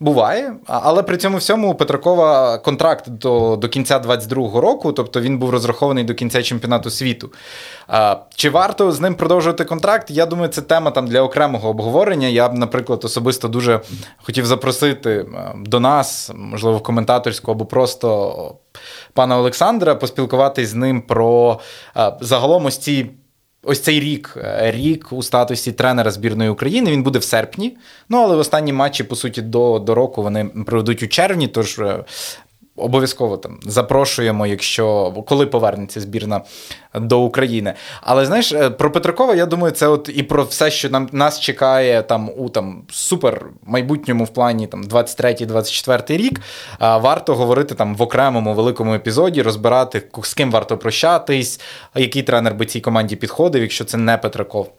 Е, 0.00 0.04
Буває, 0.04 0.54
але 0.66 1.02
при 1.02 1.16
цьому 1.16 1.36
всьому 1.36 1.74
Петракова 1.74 2.58
контракт 2.58 3.08
до 3.08 3.56
до 3.56 3.68
кінця 3.68 3.98
22-го 3.98 4.60
року, 4.60 4.92
тобто 4.92 5.20
він 5.20 5.38
був 5.38 5.50
розрахований 5.50 6.04
до 6.04 6.14
кінця 6.14 6.42
чемпіонату 6.42 6.90
світу. 6.90 7.32
А, 7.88 8.16
Чи 8.34 8.50
варто 8.50 8.92
з 8.92 9.00
ним 9.00 9.14
продовжувати 9.14 9.64
контракт? 9.64 10.10
Я 10.10 10.26
думаю, 10.26 10.48
це 10.48 10.62
тема 10.62 10.90
там 10.90 11.06
для 11.06 11.22
окремого 11.22 11.68
обговорення. 11.68 12.28
Я 12.28 12.48
б, 12.48 12.54
наприклад, 12.54 13.04
особисто 13.04 13.48
дуже 13.48 13.80
хотів 14.22 14.46
запросити 14.46 15.26
до 15.56 15.80
нас, 15.80 16.30
можливо, 16.34 16.78
в 16.78 16.82
коментаторську 16.82 17.50
або 17.50 17.66
просто 17.66 18.54
пана 19.12 19.38
Олександра, 19.38 19.94
поспілкуватись 19.94 20.68
з 20.68 20.74
ним 20.74 21.02
про 21.02 21.60
загалом 22.20 22.66
ось 22.66 22.78
ці. 22.78 23.10
Ось 23.62 23.80
цей 23.80 24.00
рік, 24.00 24.34
е, 24.36 24.70
рік 24.70 25.12
у 25.12 25.22
статусі 25.22 25.72
тренера 25.72 26.10
збірної 26.10 26.50
України. 26.50 26.90
Він 26.90 27.02
буде 27.02 27.18
в 27.18 27.24
серпні. 27.24 27.76
Ну 28.08 28.18
але 28.18 28.36
в 28.36 28.38
останні 28.38 28.72
матчі, 28.72 29.04
по 29.04 29.16
суті, 29.16 29.42
до 29.42 29.78
до 29.78 29.94
року 29.94 30.22
вони 30.22 30.44
проведуть 30.66 31.02
у 31.02 31.06
червні. 31.06 31.48
Тож 31.48 31.78
е, 31.78 32.04
Обов'язково 32.76 33.36
там 33.36 33.58
запрошуємо, 33.62 34.46
якщо 34.46 35.12
коли 35.26 35.46
повернеться 35.46 36.00
збірна 36.00 36.40
до 36.94 37.20
України. 37.20 37.74
Але 38.00 38.26
знаєш, 38.26 38.52
е, 38.52 38.70
про 38.70 38.92
Петракова, 38.92 39.34
я 39.34 39.46
думаю, 39.46 39.72
це 39.72 39.88
от 39.88 40.10
і 40.14 40.22
про 40.22 40.44
все, 40.44 40.70
що 40.70 40.90
нам 40.90 41.08
нас 41.12 41.40
чекає 41.40 42.02
там 42.02 42.30
у 42.36 42.48
там 42.48 42.82
супер 42.90 43.46
майбутньому 43.66 44.24
в 44.24 44.28
плані 44.28 44.66
там 44.66 44.84
23-24 44.84 46.16
рік. 46.16 46.40
Варто 46.80 47.34
говорити 47.34 47.74
там 47.74 47.96
в 47.96 48.02
окремому 48.02 48.54
великому 48.54 48.94
епізоді, 48.94 49.42
розбирати 49.42 50.02
з 50.22 50.34
ким 50.34 50.50
варто 50.50 50.78
прощатись, 50.78 51.60
який 51.94 52.22
тренер 52.22 52.54
би 52.54 52.66
цій 52.66 52.80
команді 52.80 53.16
підходив, 53.16 53.62
якщо 53.62 53.84
це 53.84 53.98
не 53.98 54.18
Петраков. 54.18 54.70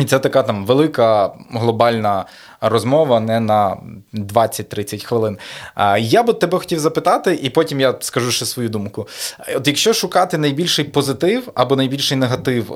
І 0.00 0.04
це 0.04 0.18
така 0.18 0.42
там 0.42 0.66
велика 0.66 1.32
глобальна 1.52 2.24
розмова, 2.60 3.20
не 3.20 3.40
на 3.40 3.76
20-30 4.14 5.04
хвилин. 5.04 5.38
Я 5.98 6.22
би 6.22 6.32
тебе 6.32 6.58
хотів 6.58 6.78
запитати, 6.80 7.38
і 7.42 7.50
потім 7.50 7.80
я 7.80 7.94
скажу 8.00 8.30
ще 8.30 8.46
свою 8.46 8.68
думку. 8.68 9.08
От 9.56 9.66
якщо 9.66 9.92
шукати 9.92 10.38
найбільший 10.38 10.84
позитив 10.84 11.50
або 11.54 11.76
найбільший 11.76 12.18
негатив, 12.18 12.72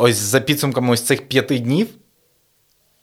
ось 0.00 0.16
за 0.16 0.40
підсумками 0.40 0.92
ось 0.92 1.02
цих 1.02 1.28
п'яти 1.28 1.58
днів, 1.58 1.88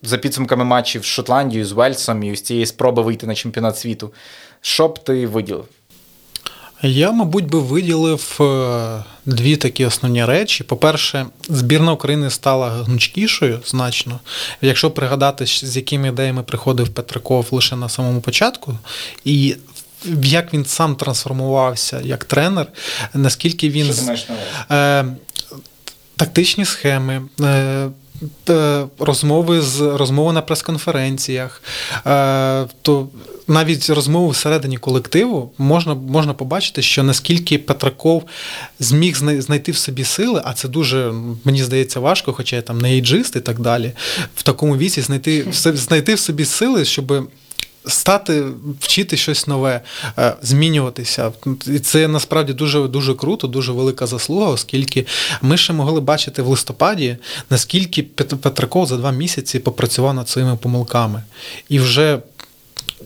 за 0.01 0.17
підсумками 0.17 0.63
матчів 0.63 1.01
з 1.01 1.05
Шотландією, 1.05 1.65
з 1.65 1.71
Вельсом 1.71 2.23
і 2.23 2.31
ось 2.31 2.41
цієї 2.41 2.65
спроби 2.65 3.01
вийти 3.01 3.27
на 3.27 3.35
чемпіонат 3.35 3.77
світу, 3.77 4.13
що 4.61 4.87
б 4.87 5.03
ти 5.03 5.27
виділив? 5.27 5.65
Я, 6.81 7.11
мабуть, 7.11 7.45
би 7.45 7.59
виділив 7.59 8.37
е, 8.41 9.03
дві 9.25 9.55
такі 9.55 9.85
основні 9.85 10.25
речі. 10.25 10.63
По-перше, 10.63 11.25
збірна 11.49 11.91
України 11.91 12.29
стала 12.29 12.69
гнучкішою 12.69 13.59
значно. 13.65 14.19
Якщо 14.61 14.91
пригадати, 14.91 15.45
з 15.45 15.75
якими 15.77 16.07
ідеями 16.07 16.43
приходив 16.43 16.89
Петраков 16.89 17.47
лише 17.51 17.75
на 17.75 17.89
самому 17.89 18.21
початку, 18.21 18.77
і 19.25 19.55
як 20.21 20.53
він 20.53 20.65
сам 20.65 20.95
трансформувався 20.95 22.01
як 22.03 22.23
тренер, 22.23 22.67
наскільки 23.13 23.69
він. 23.69 23.85
Що 23.85 23.95
ти 23.95 24.01
маєш 24.01 24.27
на? 24.69 24.99
Е, 24.99 25.05
Тактичні 26.15 26.65
схеми, 26.65 27.21
е, 27.41 27.89
розмови 28.99 29.61
з 29.61 29.81
розмови 29.81 30.33
на 30.33 30.41
прес-конференціях, 30.41 31.61
то 32.81 33.07
навіть 33.47 33.89
розмови 33.89 34.31
всередині 34.31 34.77
колективу 34.77 35.51
можна 35.57 35.95
можна 35.95 36.33
побачити, 36.33 36.81
що 36.81 37.03
наскільки 37.03 37.57
Петраков 37.57 38.23
зміг 38.79 39.15
знайти 39.41 39.71
в 39.71 39.77
собі 39.77 40.03
сили, 40.03 40.41
а 40.45 40.53
це 40.53 40.67
дуже, 40.67 41.13
мені 41.43 41.63
здається, 41.63 41.99
важко, 41.99 42.33
хоча 42.33 42.55
я 42.55 42.61
там 42.61 42.77
не 42.77 42.89
ейджист 42.89 43.35
і 43.35 43.39
так 43.39 43.59
далі, 43.59 43.91
в 44.35 44.43
такому 44.43 44.77
віці 44.77 45.01
знайти 45.01 45.45
знайти 45.51 46.13
в 46.13 46.19
собі 46.19 46.45
сили, 46.45 46.85
щоб 46.85 47.29
стати, 47.87 48.45
вчити 48.79 49.17
щось 49.17 49.47
нове, 49.47 49.81
е, 50.17 50.33
змінюватися. 50.41 51.31
І 51.67 51.79
це 51.79 52.07
насправді 52.07 52.53
дуже 52.53 52.87
дуже 52.87 53.13
круто, 53.13 53.47
дуже 53.47 53.71
велика 53.71 54.07
заслуга, 54.07 54.47
оскільки 54.47 55.05
ми 55.41 55.57
ще 55.57 55.73
могли 55.73 56.01
бачити 56.01 56.41
в 56.41 56.47
листопаді, 56.47 57.17
наскільки 57.49 58.03
Петраков 58.03 58.85
за 58.85 58.97
два 58.97 59.11
місяці 59.11 59.59
попрацював 59.59 60.13
над 60.13 60.29
своїми 60.29 60.57
помилками. 60.57 61.23
І 61.69 61.79
вже 61.79 62.19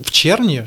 в 0.02 0.12
червні. 0.12 0.64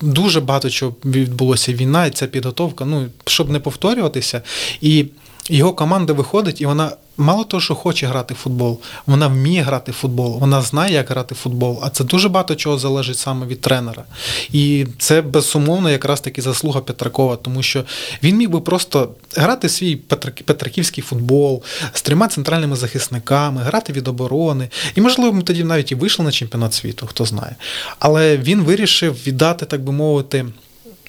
Дуже 0.00 0.40
багато 0.40 0.70
чого 0.70 0.94
відбулося 1.04 1.72
війна, 1.72 2.06
і 2.06 2.10
ця 2.10 2.26
підготовка, 2.26 2.84
ну 2.84 3.08
щоб 3.26 3.50
не 3.50 3.60
повторюватися. 3.60 4.42
І 4.80 5.06
його 5.48 5.72
команда 5.72 6.12
виходить, 6.12 6.60
і 6.60 6.66
вона 6.66 6.92
мало 7.16 7.44
того, 7.44 7.60
що 7.60 7.74
хоче 7.74 8.06
грати 8.06 8.34
в 8.34 8.36
футбол, 8.36 8.80
вона 9.06 9.26
вміє 9.26 9.62
грати 9.62 9.92
в 9.92 9.94
футбол, 9.94 10.38
вона 10.38 10.62
знає, 10.62 10.94
як 10.94 11.10
грати 11.10 11.34
в 11.34 11.38
футбол. 11.38 11.80
А 11.82 11.90
це 11.90 12.04
дуже 12.04 12.28
багато 12.28 12.54
чого 12.54 12.78
залежить 12.78 13.18
саме 13.18 13.46
від 13.46 13.60
тренера. 13.60 14.04
І 14.52 14.86
це 14.98 15.22
безумовно 15.22 15.90
якраз 15.90 16.20
таки 16.20 16.42
заслуга 16.42 16.80
Петракова, 16.80 17.36
тому 17.36 17.62
що 17.62 17.84
він 18.22 18.36
міг 18.36 18.50
би 18.50 18.60
просто 18.60 19.08
грати 19.36 19.68
свій 19.68 19.96
петраківський 20.44 21.04
футбол 21.04 21.62
з 21.92 22.02
трьома 22.02 22.28
центральними 22.28 22.76
захисниками, 22.76 23.62
грати 23.62 23.92
від 23.92 24.08
оборони. 24.08 24.68
І, 24.94 25.00
можливо, 25.00 25.32
ми 25.32 25.42
тоді 25.42 25.64
навіть 25.64 25.92
і 25.92 25.94
вийшли 25.94 26.24
на 26.24 26.32
чемпіонат 26.32 26.74
світу, 26.74 27.06
хто 27.06 27.24
знає. 27.24 27.56
Але 27.98 28.36
він 28.36 28.60
вирішив 28.60 29.16
віддати, 29.26 29.66
так 29.66 29.84
би 29.84 29.92
мовити 29.92 30.46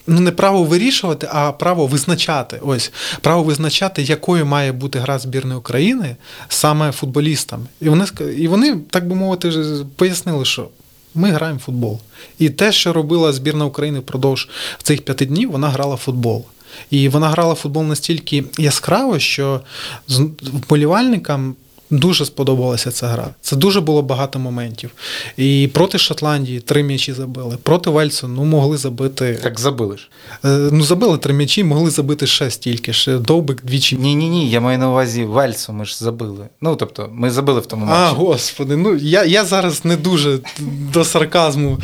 ну 0.08 0.20
не 0.20 0.32
право 0.32 0.64
вирішувати, 0.64 1.30
а 1.32 1.52
право 1.52 1.88
визначати. 1.88 2.60
Ось 2.62 2.92
право 3.22 3.44
визначати, 3.44 4.04
якою 4.04 4.46
має 4.46 4.72
бути 4.72 5.00
гра 5.00 5.20
збірної 5.20 5.60
України 5.60 6.16
саме 6.50 6.92
футболістам. 6.92 7.68
І 7.82 7.90
вони 7.90 8.06
і 8.38 8.48
вони, 8.48 8.78
так 8.90 9.08
би 9.08 9.16
мовити, 9.16 9.52
пояснили, 9.96 10.46
що. 10.46 10.68
Ми 11.18 11.32
граємо 11.32 11.58
в 11.60 11.62
футбол. 11.62 12.00
І 12.40 12.50
те, 12.50 12.72
що 12.72 12.94
робила 12.94 13.34
збірна 13.34 13.66
України 13.66 14.00
впродовж 14.00 14.50
цих 14.84 15.02
п'яти 15.02 15.26
днів, 15.26 15.52
вона 15.52 15.70
грала 15.70 15.96
в 15.96 15.98
футбол. 15.98 16.46
І 16.92 17.10
вона 17.10 17.30
грала 17.30 17.54
в 17.54 17.56
футбол 17.56 17.84
настільки 17.84 18.44
яскраво, 18.58 19.20
що 19.20 19.62
вболівальникам 20.42 21.56
Дуже 21.90 22.26
сподобалася 22.26 22.92
ця 22.92 23.08
гра. 23.08 23.28
Це 23.42 23.56
дуже 23.56 23.82
було 23.82 24.02
багато 24.02 24.40
моментів. 24.40 24.92
І 25.38 25.70
проти 25.74 25.98
Шотландії 25.98 26.60
три 26.60 26.84
м'ячі 26.84 27.14
забили. 27.14 27.58
Проти 27.64 27.90
Вельсу 27.90 28.28
ну 28.28 28.44
могли 28.46 28.78
забити. 28.78 29.40
Так 29.44 29.60
забили 29.60 29.98
ж. 29.98 30.10
Е, 30.46 30.48
ну 30.72 30.84
забили 30.84 31.18
три 31.18 31.34
м'ячі, 31.34 31.64
могли 31.64 31.90
забити 31.90 32.28
ще 32.28 32.52
стільки. 32.52 32.94
Ще 32.94 33.18
довбик 33.18 33.62
двічі. 33.64 33.96
Ні, 33.96 34.16
ні, 34.16 34.30
ні. 34.30 34.50
Я 34.50 34.62
маю 34.62 34.80
на 34.80 34.90
увазі 34.90 35.24
Вельсу. 35.24 35.74
Ми 35.74 35.86
ж 35.86 35.98
забили. 35.98 36.48
Ну 36.62 36.76
тобто, 36.76 37.10
ми 37.14 37.32
забили 37.32 37.60
в 37.60 37.66
тому 37.66 37.86
матчі. 37.86 38.02
А, 38.02 38.10
господи, 38.10 38.76
ну 38.76 38.96
я 38.96 39.24
я 39.24 39.46
зараз 39.46 39.86
не 39.86 39.96
дуже 39.96 40.40
до 40.94 41.06
сарказму 41.06 41.78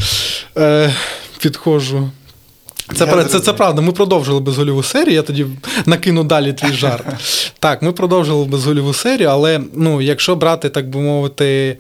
е, 0.58 0.94
підходжу. 1.40 2.10
Це 2.96 3.26
це, 3.26 3.40
це 3.40 3.54
правда. 3.54 3.82
Ми 3.82 3.92
продовжили 3.92 4.40
безгольову 4.40 4.84
серію. 4.84 5.16
Я 5.16 5.22
тоді 5.22 5.46
накину 5.86 6.24
далі 6.24 6.54
твій 6.54 6.74
жарт. 6.74 7.06
Так, 7.60 7.82
ми 7.82 7.92
продовжили 7.92 8.46
безгольову 8.46 8.94
серію, 8.94 9.30
але 9.30 9.62
ну, 9.74 10.02
якщо 10.02 10.36
брати, 10.36 10.70
так 10.70 10.90
би 10.90 11.00
мовити. 11.00 11.78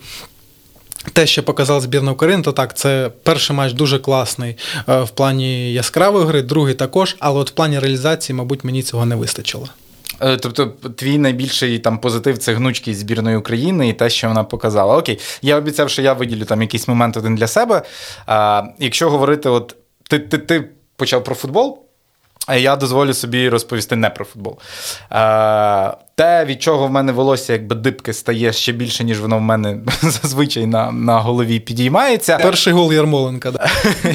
Те, 1.13 1.27
що 1.27 1.43
показала 1.43 1.81
збірна 1.81 2.11
України, 2.11 2.43
то 2.43 2.51
так, 2.51 2.77
це 2.77 3.11
перший 3.23 3.55
матч 3.55 3.73
дуже 3.73 3.99
класний 3.99 4.57
е, 4.89 5.01
в 5.01 5.09
плані 5.09 5.73
яскравої 5.73 6.25
гри, 6.25 6.41
другий 6.41 6.73
також, 6.73 7.15
але 7.19 7.39
от 7.39 7.51
в 7.51 7.53
плані 7.53 7.79
реалізації, 7.79 8.35
мабуть, 8.35 8.63
мені 8.63 8.83
цього 8.83 9.05
не 9.05 9.15
вистачило. 9.15 9.69
Е, 10.21 10.37
тобто, 10.37 10.65
твій 10.95 11.17
найбільший 11.17 11.79
там 11.79 11.97
позитив 11.97 12.37
це 12.37 12.53
гнучкість 12.53 12.99
збірної 12.99 13.37
України 13.37 13.89
і 13.89 13.93
те, 13.93 14.09
що 14.09 14.27
вона 14.27 14.43
показала. 14.43 14.97
Окей, 14.97 15.19
я 15.41 15.57
обіцяв, 15.57 15.89
що 15.89 16.01
я 16.01 16.13
виділю 16.13 16.45
там 16.45 16.61
якийсь 16.61 16.87
момент 16.87 17.17
один 17.17 17.35
для 17.35 17.47
себе. 17.47 17.81
А, 18.25 18.63
Якщо 18.79 19.09
говорити, 19.09 19.49
от 19.49 19.75
ти, 20.09 20.19
ти, 20.19 20.37
ти 20.37 20.69
почав 21.01 21.23
про 21.23 21.35
футбол. 21.35 21.79
Я 22.57 22.75
дозволю 22.75 23.13
собі 23.13 23.49
розповісти 23.49 23.95
не 23.95 24.09
про 24.09 24.25
футбол. 24.25 24.57
Е, 25.11 25.93
Те, 26.15 26.45
від 26.45 26.61
чого 26.61 26.87
в 26.87 26.91
мене 26.91 27.11
волосся 27.11 27.53
якби 27.53 27.75
дибки 27.75 28.13
стає 28.13 28.53
ще 28.53 28.71
більше, 28.71 29.03
ніж 29.03 29.19
воно 29.19 29.37
в 29.37 29.41
мене 29.41 29.77
зазвичай 30.01 30.65
на 30.65 30.91
на 30.91 31.19
голові 31.19 31.59
підіймається. 31.59 32.37
Перший 32.37 32.73
гол 32.73 32.93
Ярмоленка. 32.93 33.51
Да. 33.51 33.67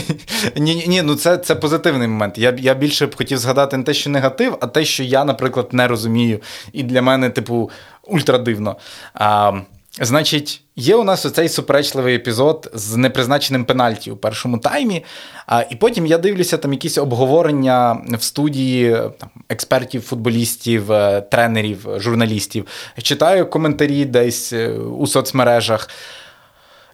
Ні, 0.57 0.85
ні, 0.87 1.03
ну 1.03 1.15
це 1.15 1.37
це 1.37 1.55
позитивний 1.55 2.09
момент. 2.09 2.39
Я 2.39 2.57
я 2.59 2.75
більше 2.75 3.07
б 3.07 3.17
хотів 3.17 3.39
згадати 3.39 3.77
не 3.77 3.83
те, 3.85 3.95
що 3.95 4.11
негатив, 4.11 4.57
а 4.61 4.67
те, 4.67 4.85
що 4.85 5.03
я, 5.03 5.25
наприклад, 5.25 5.69
не 5.73 5.89
розумію. 5.89 6.41
І 6.73 6.83
для 6.83 7.03
мене, 7.03 7.31
типу, 7.31 7.71
ультра 8.03 8.39
дивно. 8.39 8.77
А, 9.15 9.53
Значить, 10.01 10.63
є 10.77 10.97
у 10.97 11.05
нас 11.05 11.27
оцей 11.27 11.49
суперечливий 11.49 12.15
епізод 12.15 12.71
з 12.75 12.97
непризначеним 12.97 13.65
пенальті 13.65 14.11
у 14.11 14.17
першому 14.17 14.59
таймі. 14.59 15.05
А, 15.47 15.65
І 15.71 15.77
потім 15.77 16.07
я 16.07 16.19
дивлюся 16.19 16.59
там 16.59 16.73
якісь 16.73 16.99
обговорення 16.99 18.05
в 18.09 18.23
студії 18.23 18.97
там, 19.19 19.31
експертів, 19.49 20.03
футболістів, 20.03 20.93
е, 20.93 21.21
тренерів, 21.21 21.87
журналістів. 21.97 22.67
Читаю 23.03 23.51
коментарі 23.51 24.05
десь 24.05 24.53
е, 24.53 24.69
у 24.79 25.07
соцмережах. 25.07 25.89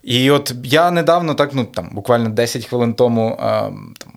І 0.02 0.30
от 0.30 0.54
я 0.64 0.90
недавно, 0.90 1.34
так, 1.34 1.50
ну 1.54 1.64
там 1.64 1.90
буквально 1.92 2.28
10 2.28 2.66
хвилин 2.66 2.94
тому 2.94 3.38
е, 3.40 3.40
там, 3.98 4.12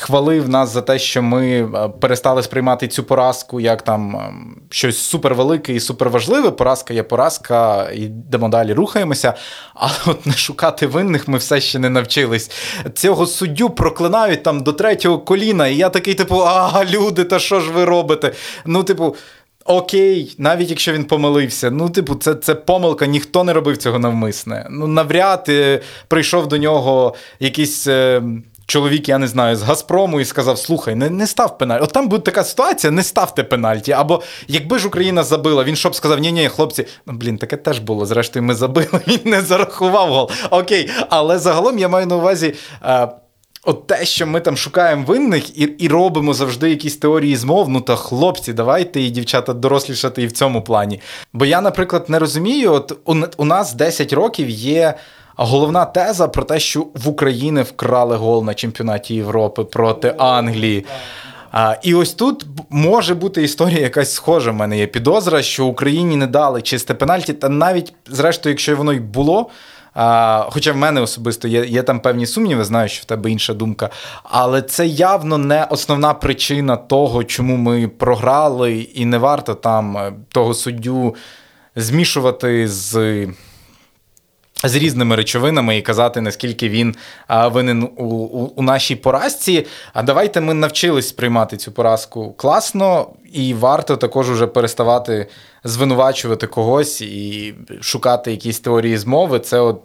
хвалив 0.00 0.48
нас 0.48 0.72
за 0.72 0.82
те, 0.82 0.98
що 0.98 1.22
ми 1.22 1.46
е, 1.46 1.88
перестали 2.00 2.42
сприймати 2.42 2.88
цю 2.88 3.04
поразку 3.04 3.60
як 3.60 3.82
там 3.82 4.16
е, 4.16 4.34
щось 4.70 4.98
супервелике 4.98 5.74
і 5.74 5.80
суперважливе. 5.80 6.50
Поразка 6.50 6.94
є 6.94 7.02
поразка, 7.02 7.90
йдемо 7.90 8.48
далі, 8.48 8.72
рухаємося. 8.72 9.34
Але 9.74 9.92
от 10.06 10.26
не 10.26 10.32
шукати 10.32 10.86
винних 10.86 11.28
ми 11.28 11.38
все 11.38 11.60
ще 11.60 11.78
не 11.78 11.90
навчились. 11.90 12.50
Цього 12.94 13.26
суддю 13.26 13.70
проклинають 13.70 14.42
там 14.42 14.62
до 14.62 14.72
третього 14.72 15.18
коліна, 15.18 15.68
і 15.68 15.76
я 15.76 15.88
такий, 15.88 16.14
типу, 16.14 16.42
а 16.46 16.84
люди, 16.84 17.24
та 17.24 17.38
що 17.38 17.60
ж 17.60 17.70
ви 17.70 17.84
робите? 17.84 18.32
Ну, 18.64 18.84
типу. 18.84 19.16
Окей, 19.64 20.34
навіть 20.38 20.70
якщо 20.70 20.92
він 20.92 21.04
помилився, 21.04 21.70
ну, 21.70 21.90
типу, 21.90 22.14
це 22.14 22.34
це 22.34 22.54
помилка, 22.54 23.06
ніхто 23.06 23.44
не 23.44 23.52
робив 23.52 23.76
цього 23.76 23.98
навмисне. 23.98 24.66
Ну, 24.70 24.86
навряд 24.86 25.44
е, 25.48 25.80
прийшов 26.08 26.46
до 26.46 26.56
нього 26.56 27.14
якийсь 27.40 27.86
е, 27.86 28.22
чоловік, 28.70 29.08
я 29.08 29.18
не 29.18 29.28
знаю, 29.28 29.56
з 29.56 29.62
Газпрому 29.62 30.20
і 30.20 30.24
сказав: 30.24 30.58
слухай, 30.58 30.94
не 30.94 31.10
не 31.10 31.26
став 31.26 31.58
пенальті. 31.58 31.84
От 31.84 31.92
там 31.92 32.08
буде 32.08 32.22
така 32.22 32.44
ситуація, 32.44 32.90
не 32.90 33.02
ставте 33.02 33.44
пенальті. 33.44 33.92
Або 33.92 34.22
якби 34.48 34.78
ж 34.78 34.88
Україна 34.88 35.22
забила, 35.22 35.64
він 35.64 35.76
щоб 35.76 35.94
сказав, 35.94 36.18
ні 36.18 36.32
ні 36.32 36.48
хлопці, 36.48 36.86
ну 37.06 37.12
блін, 37.12 37.38
таке 37.38 37.56
теж 37.56 37.78
було. 37.78 38.06
Зрештою, 38.06 38.42
ми 38.42 38.54
забили, 38.54 38.88
він 39.06 39.20
не 39.24 39.40
зарахував 39.40 40.08
гол. 40.08 40.30
Окей, 40.50 40.90
але 41.08 41.38
загалом 41.38 41.78
я 41.78 41.88
маю 41.88 42.06
на 42.06 42.16
увазі. 42.16 42.54
Е, 42.84 43.08
От 43.64 43.86
те, 43.86 44.04
що 44.04 44.26
ми 44.26 44.40
там 44.40 44.56
шукаємо 44.56 45.04
винних 45.06 45.58
і 45.58 45.62
і 45.62 45.88
робимо 45.88 46.34
завжди 46.34 46.70
якісь 46.70 46.96
теорії 46.96 47.36
змов, 47.36 47.68
ну 47.68 47.80
та 47.80 47.96
хлопці, 47.96 48.52
давайте 48.52 49.00
і 49.00 49.10
дівчата 49.10 49.52
дорослішати 49.52 50.22
і 50.22 50.26
в 50.26 50.32
цьому 50.32 50.62
плані. 50.62 51.00
Бо 51.32 51.44
я, 51.44 51.60
наприклад, 51.60 52.04
не 52.08 52.18
розумію, 52.18 52.72
от 52.72 52.98
у, 53.04 53.16
у 53.36 53.44
нас 53.44 53.74
10 53.74 54.12
років 54.12 54.48
є 54.48 54.94
головна 55.44 55.84
теза 55.84 56.28
про 56.28 56.44
те, 56.44 56.60
що 56.60 56.86
в 56.94 57.08
Україні 57.08 57.62
вкрали 57.62 58.16
гол 58.16 58.44
на 58.44 58.54
чемпіонаті 58.54 59.14
Європи 59.14 59.64
проти 59.64 60.14
Англії. 60.18 60.86
А, 61.52 61.76
І 61.82 61.94
ось 61.94 62.14
тут 62.14 62.46
може 62.70 63.14
бути 63.14 63.42
історія 63.42 63.80
якась 63.80 64.14
схожа. 64.14 64.50
В 64.50 64.54
мене 64.54 64.78
є 64.78 64.86
підозра, 64.86 65.42
що 65.42 65.66
Україні 65.66 66.16
не 66.16 66.26
дали 66.26 66.62
чисте 66.62 66.94
пенальті, 66.94 67.32
та 67.32 67.48
навіть, 67.48 67.92
зрештою, 68.06 68.52
якщо 68.52 68.76
воно 68.76 68.92
й 68.92 69.00
було. 69.00 69.50
А, 69.94 70.46
Хоча 70.50 70.72
в 70.72 70.76
мене 70.76 71.00
особисто 71.00 71.48
є 71.48 71.64
є 71.64 71.82
там 71.82 72.00
певні 72.00 72.26
сумніви, 72.26 72.64
знаю, 72.64 72.88
що 72.88 73.02
в 73.02 73.04
тебе 73.04 73.30
інша 73.30 73.54
думка. 73.54 73.90
Але 74.22 74.62
це 74.62 74.86
явно 74.86 75.38
не 75.38 75.64
основна 75.64 76.14
причина 76.14 76.76
того, 76.76 77.24
чому 77.24 77.56
ми 77.56 77.88
програли, 77.88 78.80
і 78.80 79.06
не 79.06 79.18
варто 79.18 79.54
там 79.54 79.96
е, 79.96 80.12
того 80.28 80.54
суддю 80.54 81.14
змішувати 81.76 82.68
з 82.68 83.26
з 84.64 84.74
різними 84.74 85.16
речовинами 85.16 85.76
і 85.76 85.82
казати, 85.82 86.20
наскільки 86.20 86.68
він 86.68 86.94
винен 87.28 87.82
у, 87.82 88.04
у 88.04 88.52
у, 88.56 88.62
нашій 88.62 88.96
поразці. 88.96 89.66
А 89.92 90.02
давайте 90.02 90.40
ми 90.40 90.54
навчились 90.54 91.08
сприймати 91.08 91.56
цю 91.56 91.72
поразку 91.72 92.32
класно, 92.32 93.06
і 93.32 93.54
варто 93.54 93.96
також 93.96 94.30
уже 94.30 94.46
переставати 94.46 95.26
звинувачувати 95.64 96.46
когось 96.46 97.00
і 97.00 97.54
шукати 97.80 98.30
якісь 98.30 98.60
теорії 98.60 98.98
змови. 98.98 99.38
Це 99.38 99.60
от, 99.60 99.82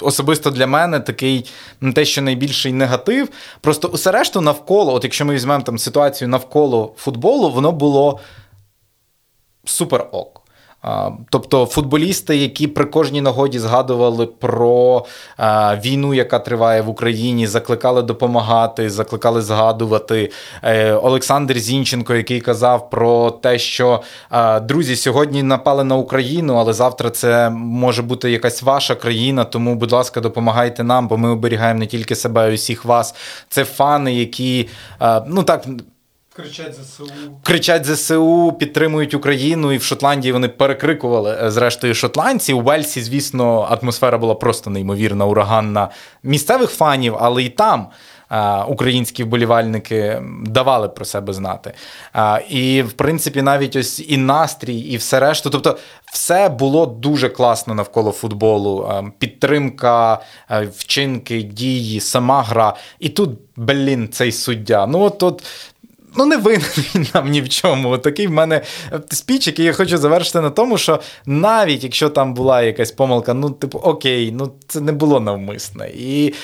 особисто 0.00 0.50
для 0.50 0.66
мене 0.66 1.00
такий 1.00 1.50
те, 1.94 2.04
що 2.04 2.22
найбільший 2.22 2.72
негатив. 2.72 3.28
Просто 3.60 3.88
усе 3.88 4.12
решту 4.12 4.40
навколо, 4.40 4.94
от 4.94 5.04
якщо 5.04 5.24
ми 5.24 5.34
візьмемо 5.34 5.62
там 5.62 5.78
ситуацію 5.78 6.28
навколо 6.28 6.94
футболу, 6.96 7.50
воно 7.50 7.72
було 7.72 8.20
супер 9.64 10.06
ок. 10.12 10.47
Тобто 11.30 11.66
футболісти, 11.66 12.36
які 12.36 12.68
при 12.68 12.84
кожній 12.84 13.20
нагоді 13.20 13.58
згадували 13.58 14.26
про 14.26 15.04
війну, 15.84 16.14
яка 16.14 16.38
триває 16.38 16.82
в 16.82 16.88
Україні, 16.88 17.46
закликали 17.46 18.02
допомагати, 18.02 18.90
закликали 18.90 19.42
згадувати. 19.42 20.30
Е, 20.62 20.92
Олександр 20.92 21.58
Зінченко, 21.58 22.14
який 22.14 22.40
казав 22.40 22.90
про 22.90 23.30
те, 23.30 23.58
що 23.58 24.02
друзі 24.62 24.96
сьогодні 24.96 25.42
напали 25.42 25.84
на 25.84 25.96
Україну, 25.96 26.54
але 26.54 26.72
завтра 26.72 27.10
це 27.10 27.50
може 27.50 28.02
бути 28.02 28.30
якась 28.30 28.62
ваша 28.62 28.94
країна. 28.94 29.44
Тому, 29.44 29.74
будь 29.74 29.92
ласка, 29.92 30.20
допомагайте 30.20 30.84
нам, 30.84 31.08
бо 31.08 31.18
ми 31.18 31.30
оберігаємо 31.30 31.80
не 31.80 31.86
тільки 31.86 32.14
себе, 32.14 32.40
а 32.40 32.46
й 32.48 32.54
усіх 32.54 32.84
вас. 32.84 33.14
Це 33.48 33.64
фани, 33.64 34.14
які 34.14 34.68
ну 35.26 35.42
так. 35.42 35.64
Кричать 36.38 36.74
ЗСУ. 36.74 37.06
Кричать 37.42 37.86
ЗСУ, 37.86 38.52
підтримують 38.58 39.14
Україну, 39.14 39.72
і 39.72 39.76
в 39.76 39.82
Шотландії 39.82 40.32
вони 40.32 40.48
перекрикували 40.48 41.38
е, 41.42 41.50
зрештою 41.50 41.94
шотландці. 41.94 42.52
У 42.52 42.60
Вельсі, 42.60 43.02
звісно, 43.02 43.78
атмосфера 43.80 44.18
була 44.18 44.34
просто 44.34 44.70
неймовірна, 44.70 45.26
ураганна 45.26 45.88
місцевих 46.22 46.70
фанів, 46.70 47.16
але 47.20 47.42
і 47.42 47.48
там. 47.48 47.86
Е, 48.30 48.62
українські 48.62 49.24
вболівальники 49.24 50.22
давали 50.44 50.88
про 50.88 51.04
себе 51.04 51.32
знати. 51.32 51.72
Е, 52.16 52.44
і, 52.50 52.82
в 52.82 52.92
принципі, 52.92 53.42
навіть 53.42 53.76
ось 53.76 54.00
і 54.08 54.16
настрій, 54.16 54.78
і 54.78 54.96
все 54.96 55.20
решту. 55.20 55.50
Тобто, 55.50 55.78
все 56.12 56.48
було 56.48 56.86
дуже 56.86 57.28
класно 57.28 57.74
навколо 57.74 58.12
футболу. 58.12 59.02
Підтримка, 59.18 60.20
вчинки, 60.76 61.42
дії, 61.42 62.00
сама 62.00 62.42
гра. 62.42 62.76
І 62.98 63.08
тут, 63.08 63.30
блін, 63.56 64.08
цей 64.08 64.32
суддя. 64.32 64.86
Ну, 64.86 65.00
от, 65.00 65.22
от 65.22 65.42
Ну, 66.16 66.26
не 66.26 66.36
винен 66.36 66.62
він 66.94 67.06
нам 67.14 67.30
ні 67.30 67.42
в 67.42 67.48
чому. 67.48 67.98
Такий 67.98 68.26
в 68.26 68.30
мене 68.30 68.60
спіч, 69.10 69.46
який 69.46 69.64
я 69.64 69.72
хочу 69.72 69.98
завершити 69.98 70.40
на 70.40 70.50
тому, 70.50 70.78
що 70.78 71.00
навіть 71.26 71.84
якщо 71.84 72.08
там 72.08 72.34
була 72.34 72.62
якась 72.62 72.92
помилка, 72.92 73.34
ну, 73.34 73.50
типу, 73.50 73.78
окей, 73.78 74.32
ну 74.32 74.52
це 74.68 74.80
не 74.80 74.92
було 74.92 75.20
навмисне. 75.20 75.88
І 75.88 76.34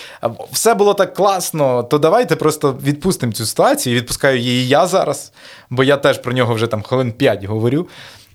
все 0.53 0.74
було 0.74 0.94
так 0.94 1.14
класно, 1.14 1.83
то 1.83 1.98
давайте 1.98 2.37
просто 2.37 2.79
відпустимо 2.85 3.33
цю 3.33 3.46
ситуацію. 3.46 3.96
Відпускаю 3.96 4.38
її 4.38 4.68
я 4.68 4.87
зараз, 4.87 5.33
бо 5.70 5.85
я 5.85 5.96
теж 5.96 6.18
про 6.18 6.33
нього 6.33 6.55
вже 6.55 6.66
там 6.66 6.83
хвилин 6.83 7.12
5 7.12 7.44
говорю. 7.44 7.88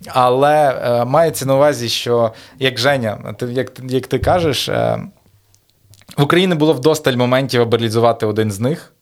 Але 0.07 0.81
е, 0.83 1.05
мається 1.05 1.45
на 1.45 1.55
увазі, 1.55 1.89
що 1.89 2.33
як 2.59 2.79
Женя, 2.79 3.33
ти, 3.39 3.45
як, 3.45 3.71
як 3.89 4.07
ти 4.07 4.19
кажеш, 4.19 4.69
е, 4.69 4.99
в 6.17 6.23
Україні 6.23 6.55
було 6.55 6.73
вдосталь 6.73 7.15
моментів 7.15 7.61
абералізувати 7.61 8.25
один 8.25 8.51
з 8.51 8.59
них. 8.59 8.93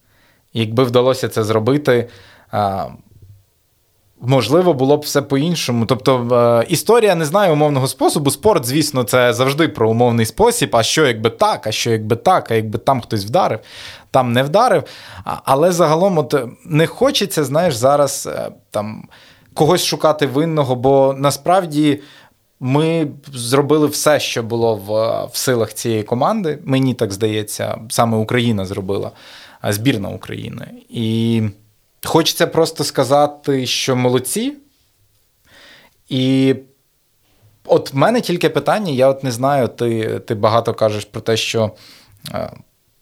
Якби 0.58 0.84
вдалося 0.84 1.30
це 1.30 1.44
зробити, 1.44 2.10
можливо, 4.22 4.74
було 4.74 4.98
б 4.98 5.00
все 5.00 5.22
по-іншому. 5.22 5.86
Тобто, 5.86 6.28
е, 6.62 6.66
історія 6.70 7.16
не 7.16 7.26
знає 7.26 7.52
умовного 7.52 7.88
способу. 7.88 8.32
Спорт, 8.32 8.66
звісно, 8.66 9.04
це 9.04 9.34
завжди 9.34 9.68
про 9.68 9.90
умовний 9.90 10.26
спосіб. 10.26 10.76
А 10.76 10.84
що 10.84 11.08
якби 11.08 11.30
так, 11.30 11.68
а 11.68 11.72
що 11.72 11.92
якби 11.92 12.16
так, 12.16 12.52
а 12.52 12.56
якби 12.56 12.80
там 12.80 13.02
хтось 13.02 13.26
вдарив, 13.26 13.60
там 14.12 14.34
не 14.34 14.44
вдарив. 14.44 14.84
Але 15.24 15.72
загалом, 15.72 16.18
от 16.18 16.36
не 16.66 16.88
хочеться, 16.88 17.44
знаєш, 17.44 17.76
зараз 17.76 18.30
е, 18.32 18.52
там 18.72 19.08
когось 19.54 19.86
шукати 19.86 20.28
винного, 20.28 20.76
бо 20.76 21.16
насправді. 21.18 22.02
Ми 22.60 23.08
зробили 23.34 23.88
все, 23.88 24.20
що 24.20 24.44
було 24.44 24.76
в 24.76 24.90
в 25.34 25.38
силах 25.38 25.74
цієї 25.74 26.04
команди. 26.04 26.60
Мені 26.64 26.94
так 26.94 27.14
здається, 27.14 27.78
саме 27.90 28.18
Україна 28.18 28.66
зробила 28.66 29.12
збірна 29.74 30.10
України. 30.10 30.68
І 30.90 31.42
хочеться 32.06 32.48
просто 32.48 32.84
сказати, 32.84 33.66
що 33.66 33.96
молодці. 33.96 34.54
І 36.10 36.56
от 37.66 37.94
в 37.94 37.96
мене 37.96 38.22
тільки 38.22 38.50
питання, 38.50 38.92
я 38.92 39.08
от 39.08 39.24
не 39.24 39.32
знаю, 39.32 39.68
ти 39.68 40.20
ти 40.20 40.36
багато 40.36 40.74
кажеш 40.74 41.06
про 41.06 41.22
те, 41.22 41.38
що. 41.38 41.72
Е, 42.34 42.52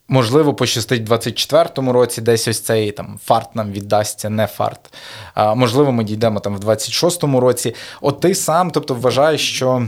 можливо, 0.07 0.53
пощастить 0.53 1.09
в 1.09 1.13
24-му 1.13 1.93
році, 1.93 2.21
десь 2.21 2.47
ось 2.47 2.59
цей 2.59 2.91
там 2.91 3.19
фарт 3.23 3.55
нам 3.55 3.71
віддасться, 3.71 4.29
не 4.29 4.47
фарт. 4.47 4.93
А, 5.33 5.55
Можливо, 5.55 5.91
ми 5.91 6.03
дійдемо 6.03 6.39
там 6.39 6.55
в 6.55 6.59
26-му 6.59 7.39
році. 7.39 7.75
От 8.01 8.19
ти 8.19 8.35
сам, 8.35 8.71
тобто, 8.71 8.93
вважаєш, 8.95 9.53
що 9.55 9.87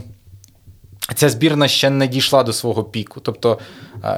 ця 1.16 1.30
збірна 1.30 1.68
ще 1.68 1.90
не 1.90 2.08
дійшла 2.08 2.44
до 2.44 2.54
свого 2.54 2.84
піку, 2.84 3.20
тобто, 3.20 3.60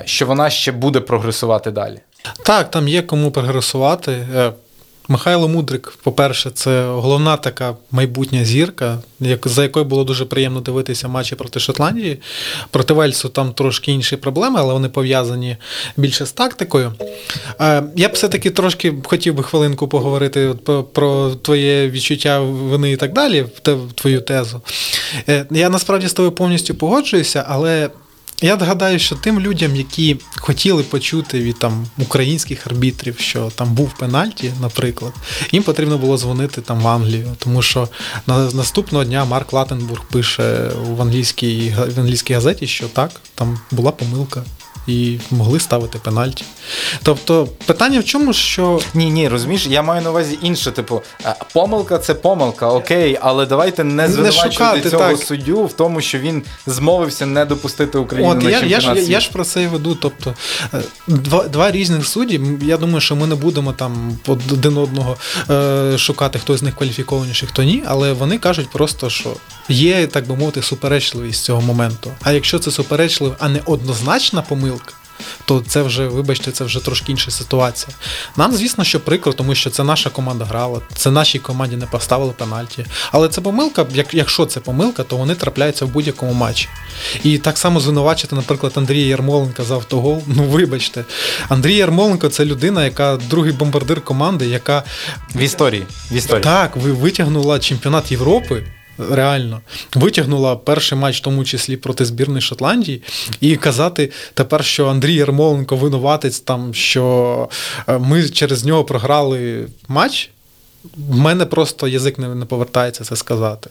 що 0.06 0.26
вона 0.26 0.50
ще 0.50 0.72
буде 0.72 1.00
прогресувати 1.00 1.72
далі. 1.72 2.00
Так, 2.44 2.72
там 2.72 2.88
є 2.88 3.02
кому 3.02 3.32
прогресувати. 3.32 4.12
Е, 4.12 4.52
Михайло 5.12 5.48
Мудрик, 5.48 5.94
по-перше, 6.04 6.50
це 6.50 6.86
головна 6.86 7.38
така 7.38 7.76
майбутня 7.92 8.46
зірка, 8.46 8.98
за 9.46 9.64
якою 9.64 9.86
було 9.86 10.04
дуже 10.04 10.26
приємно 10.26 10.62
дивитися 10.62 11.08
матчі 11.08 11.36
проти 11.36 11.60
Шотландії. 11.60 12.18
Проти 12.72 12.94
Вельсу 12.94 13.30
там 13.30 13.54
трошки 13.54 13.92
інші 13.92 14.16
проблеми, 14.16 14.56
але 14.60 14.74
вони 14.74 14.90
пов'язані 14.90 15.58
більше 15.98 16.26
з 16.26 16.32
тактикою. 16.32 16.94
Е, 17.62 17.84
я 17.96 18.10
б 18.10 18.12
все-таки 18.12 18.50
трошки 18.50 18.94
хотів 19.04 19.34
би 19.34 19.44
хвилинку 19.44 19.88
поговорити 19.88 20.56
про 20.94 21.36
твоє 21.36 21.90
відчуття 21.90 22.40
вини 22.40 22.92
і 22.92 22.98
так 22.98 23.14
далі, 23.14 23.46
твою 23.96 24.22
тезу. 24.22 24.62
Е, 25.30 25.46
я 25.52 25.70
насправді 25.70 26.08
з 26.08 26.14
тобою 26.14 26.32
повністю 26.32 26.76
погоджуюся, 26.76 27.46
але. 27.48 27.90
Я 28.42 28.56
гадаю, 28.58 29.00
що 29.00 29.16
тим 29.16 29.40
людям, 29.40 29.76
які 29.76 30.18
хотіли 30.36 30.84
почути 30.84 31.40
від 31.40 31.60
там 31.60 31.86
українських 31.98 32.68
арбітрів, 32.68 33.20
що 33.20 33.52
там 33.56 33.74
був 33.74 33.94
пенальті, 33.98 34.54
наприклад, 34.62 35.14
їм 35.52 35.64
потрібно 35.64 35.98
було 35.98 36.18
дзвонити 36.18 36.62
там 36.62 36.80
в 36.80 36.88
Англію, 36.88 37.36
тому 37.38 37.62
що 37.62 37.90
на 38.28 38.52
наступного 38.52 39.04
дня 39.04 39.26
Марк 39.26 39.54
Латенбург 39.54 40.02
пише 40.12 40.72
в 40.82 41.02
англійській 41.02 41.76
в 41.96 42.00
англійській 42.00 42.34
газеті, 42.34 42.68
що 42.68 42.88
так, 42.88 43.12
там 43.36 43.60
була 43.72 43.92
помилка 43.92 44.44
і 44.90 45.20
могли 45.32 45.60
ставити 45.60 46.00
пенальті. 46.00 46.46
Тобто, 47.04 47.48
питання 47.66 48.00
в 48.00 48.04
чому, 48.04 48.34
що. 48.34 48.80
Ні, 48.94 49.10
ні, 49.10 49.28
розумієш, 49.28 49.68
я 49.68 49.82
маю 49.82 50.02
на 50.02 50.10
увазі 50.10 50.40
інше. 50.42 50.72
Типу, 50.72 51.02
е, 51.26 51.36
помилка 51.54 51.98
це 51.98 52.14
помилка, 52.14 52.68
окей, 52.68 53.18
але 53.22 53.46
давайте 53.46 53.84
не 53.84 54.08
звинувачувати 54.08 54.90
цього 54.90 55.04
так. 55.04 55.18
суддю 55.18 55.66
в 55.66 55.74
тому, 55.74 56.02
що 56.02 56.20
він 56.20 56.44
змовився 56.68 57.26
не 57.26 57.46
допустити 57.46 57.98
Україну 57.98 58.32
От, 58.32 58.44
на 58.44 58.50
я, 58.50 58.60
я, 58.60 58.80
ж, 58.80 58.88
я, 58.96 59.02
я 59.02 59.20
ж 59.20 59.30
про 59.32 59.44
це 59.44 59.64
і 59.64 59.68
веду. 59.68 59.98
Тобто, 60.02 60.34
е, 60.74 60.82
два 61.08 61.44
два 61.48 61.72
різних 61.72 62.08
судді. 62.08 62.42
Я 62.62 62.78
думаю, 62.78 63.02
що 63.02 63.16
ми 63.16 63.28
не 63.28 63.36
будемо 63.36 63.74
там 63.74 64.18
один 64.28 64.78
одного 64.78 65.18
е, 65.50 65.98
шукати, 65.98 66.40
хто 66.40 66.58
з 66.58 66.64
них 66.64 66.76
кваліфікованіший, 66.76 67.50
хто 67.50 67.64
ні, 67.64 67.84
але 67.88 68.14
вони 68.14 68.38
кажуть 68.38 68.70
просто, 68.70 69.10
що 69.10 69.30
є, 69.70 70.08
так 70.08 70.28
би 70.28 70.36
мовити, 70.36 70.62
суперечливість 70.62 71.44
цього 71.44 71.62
моменту. 71.62 72.12
А 72.22 72.32
якщо 72.32 72.60
це 72.60 72.72
суперечлива, 72.72 73.36
а 73.40 73.50
не 73.50 73.60
однозначна 73.66 74.42
помилка, 74.42 74.79
то 75.46 75.64
це 75.68 75.82
вже, 75.82 76.08
вибачте, 76.08 76.52
це 76.52 76.64
вже 76.64 76.86
трошки 76.86 77.12
інша 77.12 77.32
ситуація. 77.32 77.96
Нам, 78.38 78.54
звісно, 78.54 78.84
що 78.84 79.00
прикро, 79.00 79.34
тому 79.34 79.56
що 79.56 79.70
це 79.70 79.84
наша 79.84 80.10
команда 80.10 80.46
грала, 80.46 80.82
це 80.96 81.12
нашій 81.12 81.40
команді 81.40 81.76
не 81.76 81.86
поставили 81.86 82.34
пенальті. 82.34 82.86
Але 83.12 83.28
це 83.28 83.42
помилка, 83.42 83.86
як, 83.94 84.14
якщо 84.14 84.46
це 84.46 84.60
помилка, 84.60 85.04
то 85.04 85.18
вони 85.18 85.36
трапляються 85.36 85.86
в 85.86 85.90
будь-якому 85.90 86.34
матчі. 86.34 86.68
І 87.24 87.38
так 87.38 87.58
само 87.58 87.80
звинувачити, 87.80 88.36
наприклад, 88.36 88.74
Андрія 88.76 89.08
Ярмоленка 89.08 89.64
за 89.64 89.76
автогол. 89.76 90.24
Ну, 90.40 90.44
вибачте, 90.44 91.06
Андрій 91.50 91.76
Ярмоленко 91.76 92.30
це 92.30 92.46
людина, 92.46 92.86
яка 92.86 93.18
другий 93.18 93.52
бомбардир 93.52 94.02
команди, 94.02 94.48
яка 94.48 94.84
в 95.36 95.42
історії. 95.42 95.84
В 96.12 96.16
історії. 96.16 96.44
Так, 96.44 96.76
витягнула 96.76 97.60
чемпіонат 97.60 98.12
Європи 98.12 98.64
реально 99.12 99.62
витягнула 99.96 100.56
перший 100.56 100.98
матч, 100.98 101.18
в 101.18 101.24
тому 101.24 101.46
числі 101.46 101.78
проти 101.78 102.06
збірної 102.06 102.42
Шотландії, 102.42 103.02
і 103.42 103.56
казати 103.56 104.12
тепер, 104.34 104.66
що 104.66 104.88
Андрій 104.88 105.14
Ярмоленко 105.14 105.76
винуватець, 105.76 106.40
там, 106.40 106.74
що 106.74 107.50
е, 107.88 107.98
ми 107.98 108.30
через 108.30 108.66
нього 108.66 108.84
програли 108.84 109.68
матч. 109.88 110.30
В 110.98 111.18
мене 111.18 111.46
просто 111.46 111.88
язик 111.88 112.20
не, 112.20 112.46
повертається 112.46 113.04
це 113.04 113.16
сказати. 113.16 113.70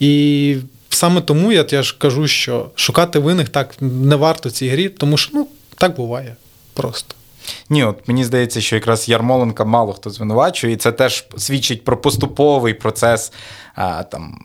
І 0.00 0.56
саме 0.88 1.20
тому 1.20 1.52
я, 1.52 1.66
я 1.70 1.82
ж 1.82 1.96
кажу, 1.98 2.28
що 2.28 2.70
шукати 2.74 3.18
винних 3.18 3.48
так 3.48 3.74
не 3.80 4.16
варто 4.16 4.48
в 4.48 4.52
цій 4.52 4.68
грі, 4.68 4.88
тому 4.88 5.16
що 5.16 5.30
ну, 5.34 5.48
так 5.76 5.96
буває 5.96 6.36
просто. 6.74 7.14
Ні, 7.70 7.84
от 7.84 8.08
мені 8.08 8.24
здається, 8.24 8.60
що 8.60 8.76
якраз 8.76 9.08
Ярмоленка 9.08 9.64
мало 9.64 9.92
хто 9.92 10.10
звинувачує, 10.10 10.72
і 10.72 10.76
це 10.76 10.92
теж 10.92 11.26
свідчить 11.36 11.84
про 11.84 11.96
поступовий 11.96 12.74
процес 12.74 13.32
а, 13.74 14.02
там 14.02 14.38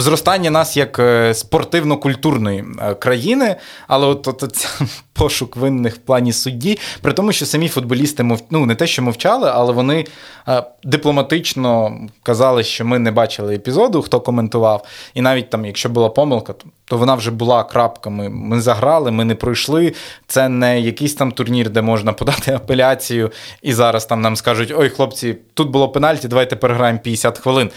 зростання 0.00 0.50
нас 0.50 0.76
як 0.76 0.98
е, 0.98 1.34
спортивно-культурної 1.34 2.64
е, 2.82 2.94
країни, 2.94 3.56
але 3.88 4.06
от, 4.06 4.28
от, 4.28 4.42
от 4.42 4.68
пошук 5.12 5.56
винних 5.56 5.94
в 5.94 5.98
плані 5.98 6.32
судді, 6.32 6.78
при 7.02 7.12
тому, 7.12 7.32
що 7.32 7.46
самі 7.46 7.68
футболісти 7.68 8.22
мов... 8.22 8.42
ну, 8.50 8.66
не 8.66 8.74
те, 8.74 8.86
що 8.86 9.02
мовчали, 9.02 9.50
але 9.54 9.72
вони 9.72 10.06
е, 10.48 10.62
дипломатично 10.84 11.98
казали, 12.22 12.64
що 12.64 12.84
ми 12.84 12.98
не 12.98 13.10
бачили 13.10 13.54
епізоду, 13.54 14.02
хто 14.02 14.20
коментував. 14.20 14.84
І 15.14 15.22
навіть 15.22 15.50
там, 15.50 15.64
якщо 15.64 15.88
була 15.88 16.08
помилка, 16.08 16.52
то, 16.52 16.66
то 16.84 16.96
вона 16.96 17.14
вже 17.14 17.30
була 17.30 17.64
крапками. 17.64 18.28
Ми 18.28 18.60
заграли, 18.60 19.10
ми 19.10 19.24
не 19.24 19.34
пройшли. 19.34 19.94
Це 20.26 20.48
не 20.48 20.80
якийсь 20.80 21.14
там 21.14 21.32
турнір, 21.32 21.70
де 21.70 21.82
можна 21.82 22.12
подати 22.12 22.52
апеляцію, 22.54 23.30
і 23.62 23.72
зараз 23.72 24.06
там 24.06 24.20
нам 24.20 24.36
скажуть: 24.36 24.74
ой, 24.76 24.88
хлопці, 24.88 25.36
тут 25.54 25.70
було 25.70 25.88
пенальті, 25.88 26.28
давайте 26.28 26.56
переграємо 26.56 26.98
50 26.98 27.38
хвилин. 27.38 27.70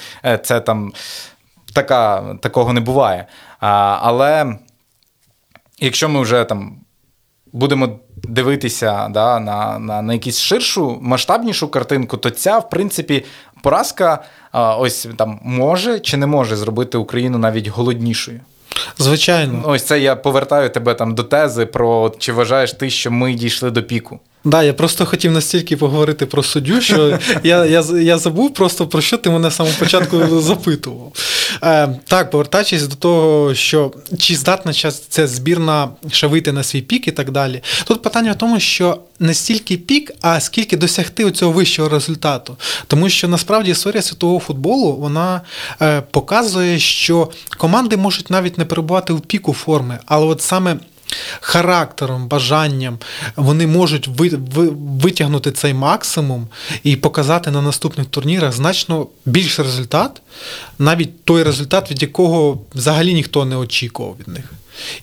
Це 0.44 0.60
там 0.60 0.94
така, 1.74 2.36
такого 2.42 2.74
не 2.74 2.80
буває. 2.80 3.26
А, 3.60 3.98
Але 4.02 4.56
якщо 5.80 6.10
ми 6.10 6.22
вже 6.22 6.44
там 6.44 6.78
будемо 7.54 8.00
дивитися 8.16 9.08
да, 9.10 9.40
на 9.40 9.80
на, 9.80 10.02
на 10.02 10.14
якусь 10.14 10.40
ширшу, 10.40 10.98
масштабнішу 11.02 11.68
картинку, 11.68 12.18
то 12.18 12.30
ця, 12.30 12.60
в 12.60 12.70
принципі, 12.70 13.26
поразка 13.62 14.24
а, 14.52 14.76
ось 14.76 15.08
там 15.18 15.40
може 15.44 16.00
чи 16.00 16.18
не 16.18 16.28
може 16.28 16.56
зробити 16.56 16.98
Україну 16.98 17.38
навіть 17.38 17.68
голоднішою. 17.68 18.40
Звичайно. 18.98 19.62
Ось 19.66 19.84
це 19.84 20.00
я 20.00 20.16
повертаю 20.16 20.70
тебе 20.70 20.94
там 20.94 21.16
до 21.16 21.24
тези 21.24 21.66
про 21.66 22.12
чи 22.18 22.34
вважаєш 22.34 22.74
ти, 22.74 22.90
що 22.90 23.12
ми 23.12 23.34
дійшли 23.34 23.72
до 23.72 23.84
піку. 23.84 24.20
Да, 24.46 24.64
я 24.64 24.74
просто 24.74 25.06
хотів 25.06 25.32
настільки 25.32 25.78
поговорити 25.78 26.26
про 26.26 26.44
суддю, 26.44 26.82
що 26.82 27.20
я 27.44 27.66
я, 27.66 27.84
я 28.02 28.18
забув 28.18 28.54
просто 28.54 28.88
про 28.88 29.02
що 29.02 29.18
ти 29.18 29.30
мене 29.30 29.52
з 29.52 29.56
самого 29.56 29.76
початку 29.80 30.42
запитував. 30.42 31.14
Е, 31.64 32.00
Так, 32.08 32.32
повертаючись 32.32 32.88
до 32.88 32.96
того, 32.96 33.56
що 33.56 33.92
чи 34.20 34.36
здатна 34.36 34.74
ця 35.10 35.28
збірна 35.28 35.90
ще 36.12 36.28
вийти 36.28 36.52
на 36.52 36.64
свій 36.64 36.82
пік 36.82 37.08
і 37.08 37.12
так 37.12 37.32
далі. 37.32 37.62
Тут 37.86 38.02
питання 38.02 38.32
в 38.32 38.38
тому, 38.38 38.60
що 38.60 39.00
не 39.20 39.34
стільки 39.34 39.78
пік, 39.78 40.12
а 40.22 40.40
скільки 40.40 40.78
досягти 40.78 41.32
цього 41.32 41.52
вищого 41.52 41.90
результату. 41.90 42.58
Тому 42.88 43.10
що 43.10 43.28
насправді 43.28 43.72
історія 43.72 44.02
світового 44.02 44.40
футболу 44.40 44.94
вона 44.94 45.42
е, 45.82 46.02
показує, 46.12 46.80
що 46.80 47.32
команди 47.58 47.98
можуть 47.98 48.30
навіть 48.30 48.58
не 48.58 48.66
перебувати 48.66 49.14
в 49.14 49.22
піку 49.22 49.54
форми, 49.54 50.00
але 50.06 50.26
от 50.26 50.42
саме 50.42 50.78
характером, 51.42 52.28
бажанням 52.28 52.98
вони 53.36 53.68
можуть 53.68 54.10
витягнути 55.02 55.52
цей 55.52 55.74
максимум 55.74 56.48
і 56.84 56.96
показати 56.96 57.52
на 57.52 57.62
наступних 57.62 58.08
турнірах 58.08 58.54
значно 58.54 59.08
більший 59.26 59.66
результат, 59.66 60.22
навіть 60.80 61.24
той 61.24 61.44
результат, 61.44 61.92
від 61.92 62.02
якого 62.02 62.60
взагалі 62.76 63.14
ніхто 63.14 63.46
не 63.46 63.56
очікував 63.58 64.16
від 64.20 64.28
них. 64.28 64.54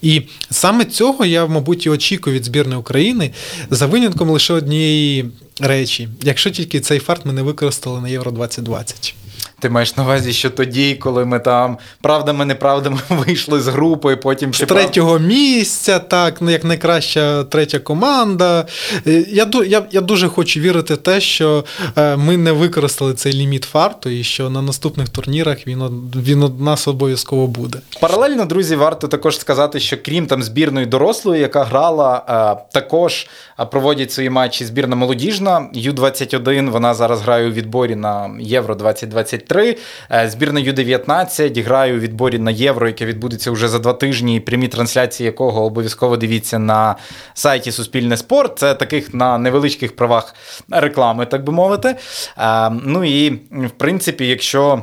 І 0.02 0.22
саме 0.50 0.84
цього 0.84 1.24
я, 1.24 1.46
мабуть, 1.46 1.86
і 1.86 1.90
очікую 1.90 2.36
від 2.36 2.44
збірної 2.44 2.80
України 2.80 3.30
за 3.70 3.86
винятком 3.86 4.30
лише 4.30 4.54
однієї 4.54 5.30
речі, 5.60 6.08
якщо 6.22 6.50
тільки 6.50 6.80
цей 6.80 6.98
фарт 6.98 7.26
ми 7.26 7.32
не 7.32 7.42
використали 7.42 8.00
на 8.00 8.08
Євро 8.08 8.30
2020. 8.30 9.14
Ти 9.60 9.70
маєш 9.70 9.96
на 9.96 10.02
увазі, 10.02 10.32
що 10.32 10.50
тоді, 10.50 10.94
коли 10.94 11.24
ми 11.24 11.38
там 11.38 11.78
правдами, 12.02 12.44
неправдами 12.44 13.00
вийшли 13.08 13.60
з 13.60 13.68
групи, 13.68 14.16
потім 14.16 14.52
ще 14.52 14.64
з 14.64 14.68
третього 14.68 15.10
прав... 15.10 15.22
місця, 15.22 15.98
так, 15.98 16.40
ну, 16.40 16.50
як 16.50 16.64
найкраща 16.64 17.44
третя 17.44 17.78
команда. 17.78 18.66
Е, 19.06 19.24
я 19.28 19.50
я, 19.66 19.82
я 19.90 20.00
дуже 20.00 20.28
хочу 20.28 20.60
вірити 20.60 20.94
в 20.94 20.96
те, 20.96 21.20
що 21.20 21.64
е, 21.96 22.16
ми 22.16 22.36
не 22.36 22.52
використали 22.52 23.14
цей 23.14 23.32
ліміт 23.32 23.64
фарту, 23.64 24.10
і 24.10 24.24
що 24.24 24.50
на 24.50 24.62
наступних 24.62 25.08
турнірах 25.08 25.66
він 25.66 26.10
він 26.16 26.42
у 26.42 26.48
нас 26.48 26.88
обов'язково 26.88 27.46
буде. 27.46 27.78
Паралельно, 28.00 28.44
друзі, 28.44 28.76
варто 28.76 29.08
також 29.08 29.38
сказати, 29.38 29.80
що 29.80 29.96
крім 30.04 30.26
там 30.26 30.42
збірної 30.42 30.86
дорослої, 30.86 31.40
яка 31.40 31.64
грала, 31.64 32.24
е, 32.28 32.72
також 32.72 33.26
проводять 33.70 34.12
свої 34.12 34.30
матчі 34.30 34.64
збірна 34.64 34.96
молодіжна. 34.96 35.68
U-21 35.72 36.70
вона 36.70 36.94
зараз 36.94 37.20
грає 37.20 37.48
у 37.48 37.52
відборі 37.52 37.96
на 37.96 38.30
Євро 38.40 38.74
2023. 38.74 39.49
23. 39.50 39.76
Е, 40.12 40.30
збірна 40.30 40.60
U-19 40.60 41.64
грає 41.64 41.96
у 41.96 41.98
відборі 41.98 42.38
на 42.38 42.50
євро, 42.50 42.86
яке 42.86 43.06
відбудеться 43.06 43.50
вже 43.50 43.68
за 43.68 43.78
два 43.78 43.92
тижні. 43.92 44.40
Прямі 44.40 44.68
трансляції 44.68 45.24
якого 45.24 45.64
обов'язково 45.64 46.16
дивіться 46.16 46.58
на 46.58 46.96
сайті 47.34 47.72
Суспільне 47.72 48.16
спорт. 48.16 48.58
Це 48.58 48.74
таких 48.74 49.14
на 49.14 49.38
невеличких 49.38 49.96
правах 49.96 50.34
реклами, 50.70 51.26
так 51.26 51.44
би 51.44 51.52
мовити. 51.52 51.96
Е, 52.38 52.70
ну 52.70 53.04
і 53.04 53.30
в 53.50 53.70
принципі, 53.76 54.26
якщо 54.26 54.82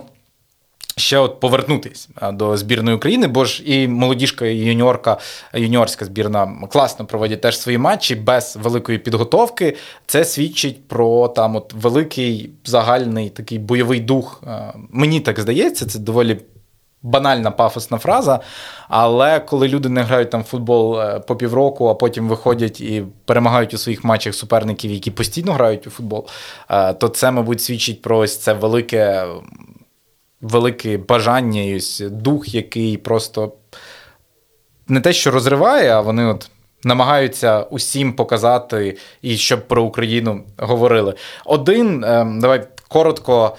ще 0.97 1.17
от 1.17 1.39
повернутись 1.39 2.09
до 2.33 2.57
збірної 2.57 2.97
України, 2.97 3.27
бо 3.27 3.45
ж 3.45 3.63
і 3.63 3.87
молодіжка, 3.87 4.45
і 4.45 4.57
юніорка, 4.57 5.17
юніорська 5.53 6.05
збірна 6.05 6.53
класно 6.69 7.05
проводять 7.05 7.41
теж 7.41 7.59
свої 7.59 7.77
матчі 7.77 8.15
без 8.15 8.57
великої 8.61 8.97
підготовки. 8.97 9.75
Це 10.05 10.25
свідчить 10.25 10.87
про 10.87 11.27
там 11.27 11.55
от 11.55 11.73
великий 11.73 12.49
загальний 12.65 13.29
такий 13.29 13.59
бойовий 13.59 13.99
дух. 13.99 14.43
Мені 14.89 15.19
так 15.19 15.39
здається, 15.39 15.85
це 15.85 15.99
доволі. 15.99 16.37
Банальна 17.01 17.51
пафосна 17.51 17.97
фраза, 17.97 18.39
але 18.89 19.39
коли 19.39 19.67
люди 19.67 19.89
не 19.89 20.01
грають 20.01 20.29
там 20.29 20.43
футбол 20.43 21.01
е, 21.01 21.19
по 21.19 21.35
півроку, 21.35 21.87
а 21.87 21.93
потім 21.93 22.29
виходять 22.29 22.81
і 22.81 23.03
перемагають 23.25 23.73
у 23.73 23.77
своїх 23.77 24.03
матчах 24.03 24.35
суперників, 24.35 24.91
які 24.91 25.11
постійно 25.11 25.53
грають 25.53 25.87
у 25.87 25.89
футбол, 25.89 26.27
е, 26.69 26.93
то 26.93 27.07
це, 27.07 27.31
мабуть, 27.31 27.61
свідчить 27.61 28.01
про 28.01 28.17
ось 28.17 28.37
це 28.37 28.53
велике 28.53 29.25
велике 30.41 30.97
бажання, 30.97 31.61
і 31.61 31.81
дух, 32.01 32.55
який 32.55 32.97
просто 32.97 33.51
не 34.87 35.01
те, 35.01 35.13
що 35.13 35.31
розриває, 35.31 35.91
а 35.91 36.01
вони 36.01 36.25
от. 36.25 36.49
Намагаються 36.83 37.61
усім 37.61 38.13
показати, 38.13 38.97
і 39.21 39.37
щоб 39.37 39.67
про 39.67 39.83
Україну 39.83 40.43
говорили. 40.57 41.13
Один, 41.45 42.03
ем, 42.03 42.39
давай 42.39 42.67
коротко 42.87 43.57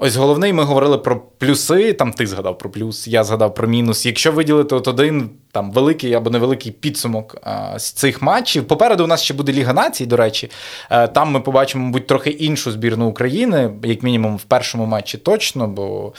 Ось 0.00 0.16
головний, 0.16 0.52
ми 0.52 0.64
говорили 0.64 0.98
про 0.98 1.20
плюси. 1.38 1.92
Там 1.92 2.12
ти 2.12 2.26
згадав 2.26 2.58
про 2.58 2.70
плюс, 2.70 3.08
я 3.08 3.24
згадав 3.24 3.54
про 3.54 3.68
мінус. 3.68 4.06
Якщо 4.06 4.32
виділити 4.32 4.74
от 4.74 4.88
один 4.88 5.30
там 5.52 5.72
великий 5.72 6.14
або 6.14 6.30
невеликий 6.30 6.72
підсумок 6.72 7.36
а, 7.42 7.78
з 7.78 7.92
цих 7.92 8.22
матчів, 8.22 8.66
попереду 8.66 9.04
у 9.04 9.06
нас 9.06 9.22
ще 9.22 9.34
буде 9.34 9.52
Ліга 9.52 9.72
націй, 9.72 10.06
до 10.06 10.16
речі. 10.16 10.50
А, 10.88 11.04
е, 11.04 11.08
там 11.08 11.30
ми 11.30 11.40
побачимо, 11.40 11.84
мабуть, 11.84 12.06
трохи 12.06 12.30
іншу 12.30 12.72
збірну 12.72 13.06
України, 13.06 13.70
як 13.84 14.02
мінімум, 14.02 14.36
в 14.36 14.42
першому 14.42 14.86
матчі 14.86 15.18
точно, 15.18 15.68
бо. 15.68 16.12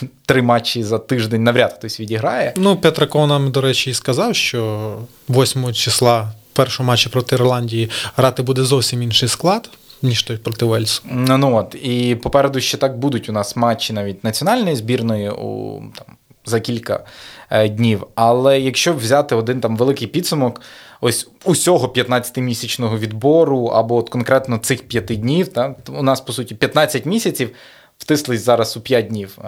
Три 0.26 0.42
матчі 0.42 0.82
за 0.82 0.98
тиждень 0.98 1.44
навряд 1.44 1.72
хтось 1.72 2.00
відіграє. 2.00 2.54
Ну, 2.56 2.76
Петраков 2.76 3.26
нам, 3.26 3.50
до 3.50 3.60
речі, 3.60 3.90
і 3.90 3.94
сказав, 3.94 4.34
що 4.34 4.92
8 5.28 5.74
числа 5.74 6.32
першого 6.52 6.86
матчі 6.86 7.08
проти 7.08 7.34
Ірландії 7.34 7.90
грати 8.16 8.42
буде 8.42 8.64
зовсім 8.64 9.02
інший 9.02 9.28
склад 9.28 9.70
ніж 10.02 10.22
той 10.22 10.36
проти 10.36 10.64
Вельсу. 10.64 11.02
Ну, 11.10 11.38
ну 11.38 11.56
от. 11.56 11.74
І 11.82 12.14
попереду 12.14 12.60
ще 12.60 12.76
так 12.76 12.98
будуть 12.98 13.28
у 13.28 13.32
нас 13.32 13.56
матчі 13.56 13.92
навіть 13.92 14.24
національної 14.24 14.76
збірної 14.76 15.30
у 15.30 15.82
там. 15.94 16.06
За 16.48 16.60
кілька 16.60 17.04
е, 17.50 17.68
днів. 17.68 18.06
Але 18.14 18.60
якщо 18.60 18.94
взяти 18.94 19.34
один 19.34 19.60
там 19.60 19.76
великий 19.76 20.08
підсумок, 20.08 20.60
ось 21.00 21.28
усього 21.44 21.86
15-місячного 21.88 22.98
відбору, 22.98 23.64
або 23.64 23.96
от 23.96 24.08
конкретно 24.08 24.58
цих 24.58 24.88
5 24.88 25.04
днів, 25.04 25.48
та 25.48 25.74
у 25.88 26.02
нас, 26.02 26.20
по 26.20 26.32
суті, 26.32 26.54
15 26.54 27.06
місяців 27.06 27.50
втислись 27.98 28.44
зараз 28.44 28.76
у 28.76 28.80
5 28.80 29.08
днів. 29.08 29.38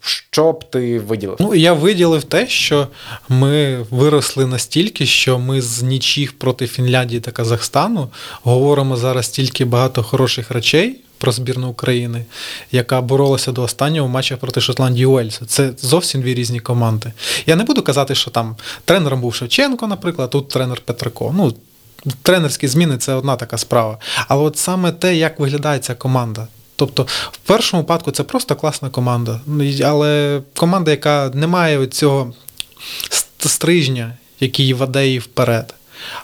Що 0.00 0.52
б 0.52 0.70
ти 0.70 0.98
виділив? 0.98 1.36
Ну, 1.40 1.54
я 1.54 1.72
виділив 1.72 2.24
те, 2.24 2.48
що 2.48 2.88
ми 3.28 3.86
виросли 3.90 4.46
настільки, 4.46 5.06
що 5.06 5.38
ми 5.38 5.62
з 5.62 5.82
нічих 5.82 6.38
проти 6.38 6.66
Фінляндії 6.66 7.20
та 7.20 7.30
Казахстану 7.30 8.08
говоримо 8.42 8.96
зараз 8.96 9.26
стільки 9.26 9.64
багато 9.64 10.02
хороших 10.02 10.50
речей 10.50 11.00
про 11.18 11.32
збірну 11.32 11.68
України, 11.68 12.24
яка 12.72 13.00
боролася 13.00 13.52
до 13.52 13.62
останнього 13.62 14.08
матча 14.08 14.36
проти 14.36 14.60
Шотландії 14.60 15.06
Уельсу. 15.06 15.46
Це 15.46 15.72
зовсім 15.78 16.20
дві 16.22 16.34
різні 16.34 16.60
команди. 16.60 17.12
Я 17.46 17.56
не 17.56 17.64
буду 17.64 17.82
казати, 17.82 18.14
що 18.14 18.30
там 18.30 18.56
тренером 18.84 19.20
був 19.20 19.34
Шевченко, 19.34 19.86
наприклад, 19.86 20.30
тут 20.30 20.48
тренер 20.48 20.80
Петрако. 20.80 21.34
Ну, 21.36 21.54
Тренерські 22.22 22.68
зміни 22.68 22.98
це 22.98 23.14
одна 23.14 23.36
така 23.36 23.58
справа. 23.58 23.98
Але 24.28 24.42
от 24.42 24.56
саме 24.56 24.92
те, 24.92 25.16
як 25.16 25.40
виглядає 25.40 25.78
ця 25.78 25.94
команда. 25.94 26.46
Тобто, 26.78 27.06
в 27.32 27.36
першому 27.36 27.82
випадку 27.82 28.10
це 28.10 28.22
просто 28.22 28.56
класна 28.56 28.90
команда. 28.90 29.40
Але 29.84 30.40
команда, 30.56 30.90
яка 30.90 31.30
не 31.34 31.46
має 31.46 31.86
цього 31.86 32.32
стрижня, 33.38 34.16
який 34.40 34.74
веде 34.74 35.06
її 35.06 35.18
вперед. 35.18 35.74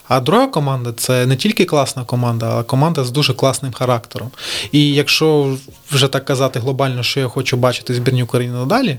А 0.09 0.21
друга 0.21 0.47
команда 0.47 0.93
це 0.97 1.27
не 1.27 1.37
тільки 1.37 1.65
класна 1.65 2.05
команда, 2.05 2.59
а 2.59 2.63
команда 2.63 3.05
з 3.05 3.11
дуже 3.11 3.35
класним 3.35 3.73
характером. 3.73 4.31
І 4.73 4.93
якщо 4.93 5.57
вже 5.95 6.09
так 6.09 6.25
казати 6.25 6.59
глобально, 6.59 7.03
що 7.03 7.21
я 7.21 7.29
хочу 7.29 7.57
бачити 7.57 7.95
збірні 7.95 8.23
України 8.23 8.55
надалі, 8.55 8.99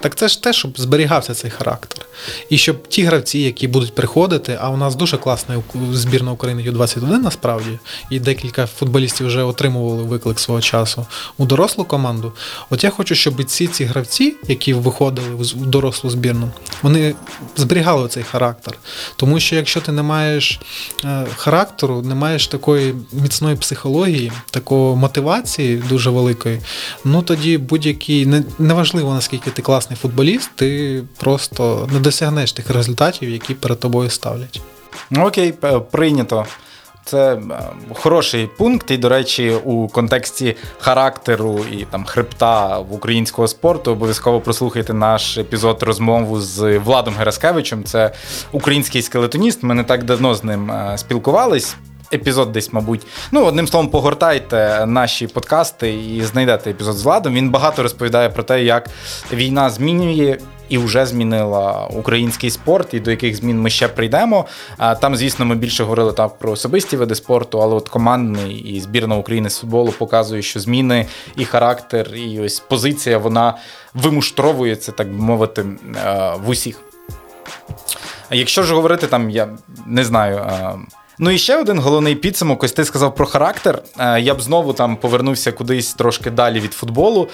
так 0.00 0.14
це 0.14 0.28
ж 0.28 0.42
те, 0.42 0.52
щоб 0.52 0.80
зберігався 0.80 1.34
цей 1.34 1.50
характер. 1.50 2.06
І 2.50 2.58
щоб 2.58 2.88
ті 2.88 3.02
гравці, 3.02 3.38
які 3.38 3.68
будуть 3.68 3.94
приходити, 3.94 4.58
а 4.60 4.70
у 4.70 4.76
нас 4.76 4.94
дуже 4.94 5.16
класна 5.16 5.62
збірна 5.92 6.32
України 6.32 6.62
Ю-21 6.62 7.18
насправді, 7.18 7.78
і 8.10 8.20
декілька 8.20 8.66
футболістів 8.66 9.26
вже 9.26 9.42
отримували 9.42 10.02
виклик 10.02 10.40
свого 10.40 10.60
часу 10.60 11.06
у 11.38 11.46
дорослу 11.46 11.84
команду. 11.84 12.32
От 12.70 12.84
я 12.84 12.90
хочу, 12.90 13.14
щоб 13.14 13.44
ці 13.44 13.66
ці 13.66 13.84
гравці, 13.84 14.34
які 14.48 14.74
виходили 14.74 15.28
в 15.34 15.66
дорослу 15.66 16.10
збірну, 16.10 16.50
вони 16.82 17.14
зберігали 17.56 18.08
цей 18.08 18.22
характер. 18.22 18.78
Тому 19.16 19.40
що 19.40 19.56
якщо 19.56 19.80
ти 19.80 19.92
не 19.92 20.02
маєш 20.02 20.60
е, 21.04 21.26
характеру, 21.36 22.02
не 22.02 22.14
маєш 22.14 22.46
такої 22.46 22.94
міцної 23.12 23.56
психології, 23.56 24.32
такої 24.50 24.96
мотивації 24.96 25.76
дуже 25.76 26.10
великої, 26.10 26.35
ну 27.04 27.22
тоді 27.22 27.58
будь-який 27.58 28.42
неважливо 28.58 29.14
наскільки 29.14 29.50
ти 29.50 29.62
класний 29.62 29.98
футболіст, 30.02 30.50
ти 30.54 31.02
просто 31.18 31.88
не 31.92 32.00
досягнеш 32.00 32.52
тих 32.52 32.70
результатів, 32.70 33.30
які 33.30 33.54
перед 33.54 33.80
тобою 33.80 34.10
ставлять. 34.10 34.60
Окей, 35.16 35.54
прийнято. 35.90 36.46
Це 37.06 37.34
е, 37.34 37.40
хороший 37.94 38.46
пункт, 38.58 38.90
і, 38.90 38.96
до 38.96 39.08
речі, 39.08 39.54
у 39.64 39.88
контексті 39.88 40.56
характеру 40.78 41.60
і 41.72 41.84
там 41.84 42.04
хребта 42.04 42.78
в 42.78 42.92
українського 42.92 43.48
спорту 43.48 43.92
обов'язково 43.92 44.40
прослухайте 44.40 44.94
наш 44.94 45.38
епізод 45.38 45.82
розмову 45.82 46.40
з 46.40 46.78
Владом 46.78 47.14
Гераскевичем. 47.18 47.84
Це 47.84 48.12
український 48.52 49.02
скелетоніст. 49.02 49.62
Ми 49.62 49.74
не 49.74 49.84
так 49.84 50.04
давно 50.04 50.34
з 50.34 50.44
ним 50.44 50.70
е, 50.70 50.98
спілкувались 50.98 51.76
епізод 52.12 52.52
десь, 52.52 52.72
мабуть. 52.72 53.06
Ну, 53.32 53.44
одним 53.44 53.68
словом, 53.68 53.88
погортайте 53.90 54.86
наші 54.86 55.26
подкасти 55.26 55.94
і 55.94 56.22
знайдете 56.22 56.70
епізод 56.70 56.96
з 56.96 57.02
Владом. 57.02 57.34
Він 57.34 57.50
багато 57.50 57.82
розповідає 57.82 58.28
про 58.28 58.42
те, 58.42 58.64
як 58.64 58.90
війна 59.32 59.70
змінює. 59.70 60.38
І 60.68 60.78
вже 60.78 61.06
змінила 61.06 61.86
український 61.86 62.50
спорт, 62.50 62.94
і 62.94 63.00
до 63.00 63.10
яких 63.10 63.36
змін 63.36 63.60
ми 63.60 63.70
ще 63.70 63.88
прийдемо. 63.88 64.46
Там, 65.00 65.16
звісно, 65.16 65.44
ми 65.44 65.54
більше 65.54 65.82
говорили 65.84 66.12
так 66.12 66.38
про 66.38 66.50
особисті 66.50 66.96
види 66.96 67.14
спорту, 67.14 67.62
але 67.62 67.74
от 67.74 67.88
командний 67.88 68.54
і 68.54 68.80
збірна 68.80 69.16
України 69.16 69.50
з 69.50 69.58
футболу 69.58 69.92
показує, 69.98 70.42
що 70.42 70.60
зміни 70.60 71.06
і 71.36 71.44
характер, 71.44 72.14
і 72.14 72.40
ось 72.40 72.60
позиція 72.60 73.18
вона 73.18 73.54
вимуштровується, 73.94 74.92
так 74.92 75.08
би 75.08 75.18
мовити, 75.18 75.66
в 76.44 76.48
усіх. 76.48 76.80
Якщо 78.30 78.62
ж 78.62 78.74
говорити 78.74 79.06
там, 79.06 79.30
я 79.30 79.48
не 79.86 80.04
знаю. 80.04 80.46
Ну 81.18 81.30
і 81.30 81.38
ще 81.38 81.60
один 81.60 81.78
головний 81.78 82.14
підсумок, 82.14 82.62
ось 82.62 82.72
ти 82.72 82.84
сказав 82.84 83.14
про 83.14 83.26
характер. 83.26 83.82
Е, 83.98 84.20
я 84.20 84.34
б 84.34 84.42
знову 84.42 84.72
там 84.72 84.96
повернувся 84.96 85.52
кудись 85.52 85.94
трошки 85.94 86.30
далі 86.30 86.60
від 86.60 86.72
футболу 86.72 87.28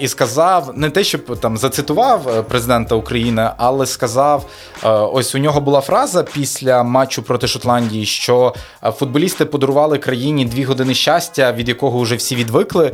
і 0.00 0.08
сказав 0.08 0.72
не 0.74 0.90
те, 0.90 1.04
щоб 1.04 1.40
там 1.40 1.56
зацитував 1.56 2.28
е, 2.28 2.42
президента 2.42 2.94
України, 2.94 3.50
але 3.56 3.86
сказав: 3.86 4.46
е, 4.84 4.88
ось 4.88 5.34
у 5.34 5.38
нього 5.38 5.60
була 5.60 5.80
фраза 5.80 6.22
після 6.22 6.82
матчу 6.82 7.22
проти 7.22 7.46
Шотландії, 7.48 8.06
що 8.06 8.54
футболісти 8.82 9.44
подарували 9.44 9.98
країні 9.98 10.44
дві 10.44 10.64
години 10.64 10.94
щастя, 10.94 11.52
від 11.52 11.68
якого 11.68 12.00
вже 12.00 12.16
всі 12.16 12.36
відвикли. 12.36 12.92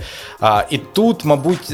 І 0.71 0.79
тут, 0.79 1.25
мабуть. 1.25 1.73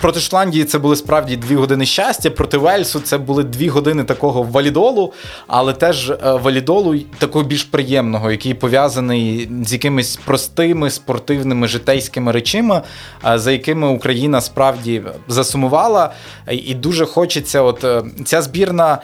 Проти 0.00 0.20
Шотландії 0.20 0.64
це 0.64 0.78
були 0.78 0.96
справді 0.96 1.36
дві 1.36 1.54
години 1.54 1.86
щастя. 1.86 2.30
Проти 2.30 2.58
Вельсу 2.58 3.00
це 3.00 3.18
були 3.18 3.44
дві 3.44 3.68
години 3.68 4.04
такого 4.04 4.42
валідолу, 4.42 5.12
але 5.46 5.72
теж 5.72 6.10
е, 6.10 6.16
валідолу 6.22 6.98
такого 7.18 7.44
більш 7.44 7.64
приємного, 7.64 8.30
який 8.30 8.54
пов'язаний 8.54 9.50
з 9.64 9.72
якимись 9.72 10.16
простими 10.16 10.90
спортивними 10.90 11.68
житейськими 11.68 12.32
речами, 12.32 12.82
е, 13.26 13.38
за 13.38 13.52
якими 13.52 13.88
Україна 13.88 14.40
справді 14.40 15.02
засумувала. 15.28 16.12
І 16.50 16.74
дуже 16.74 17.06
хочеться, 17.06 17.62
от 17.62 17.84
е, 17.84 18.02
ця 18.24 18.42
збірна 18.42 18.98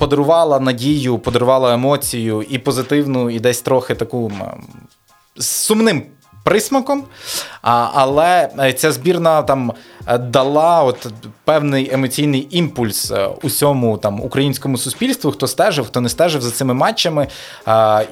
подарувала 0.00 0.60
надію, 0.60 1.18
подарувала 1.18 1.74
емоцію 1.74 2.42
і 2.42 2.58
позитивну, 2.58 3.30
і 3.30 3.40
десь 3.40 3.60
трохи 3.60 3.94
таку 3.94 4.32
сумним 5.38 6.02
присмаком. 6.44 7.04
Але 7.62 8.48
е, 8.58 8.72
ця 8.72 8.92
збірна 8.92 9.42
там 9.42 9.72
е, 10.06 10.18
дала 10.18 10.82
от 10.82 11.06
певний 11.44 11.94
емоційний 11.94 12.48
імпульс 12.50 13.10
е, 13.10 13.26
усьому 13.42 13.98
там 13.98 14.20
українському 14.20 14.78
суспільству, 14.78 15.30
хто 15.30 15.46
стежив, 15.46 15.86
хто 15.86 16.00
не 16.00 16.08
стежив 16.08 16.42
за 16.42 16.50
цими 16.50 16.74
матчами. 16.74 17.28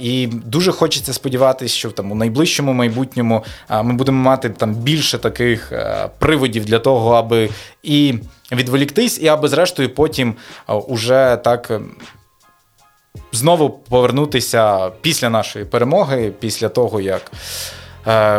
І 0.00 0.26
дуже 0.26 0.72
хочеться 0.72 1.12
сподіватися, 1.12 1.74
що 1.74 1.90
там 1.90 2.12
у 2.12 2.14
найближчому 2.14 2.72
майбутньому 2.72 3.44
ми 3.82 3.92
будемо 3.92 4.22
мати 4.22 4.50
там 4.50 4.74
більше 4.74 5.18
таких 5.18 5.72
приводів 6.18 6.64
для 6.64 6.78
того, 6.78 7.14
аби 7.14 7.48
і 7.82 8.14
відволіктись, 8.52 9.20
і 9.20 9.28
аби 9.28 9.48
зрештою 9.48 9.94
потім 9.94 10.34
уже 10.88 11.38
так. 11.44 11.72
Знову 13.32 13.70
повернутися 13.70 14.90
після 14.90 15.30
нашої 15.30 15.64
перемоги, 15.64 16.32
після 16.40 16.68
того 16.68 17.00
як 17.00 17.32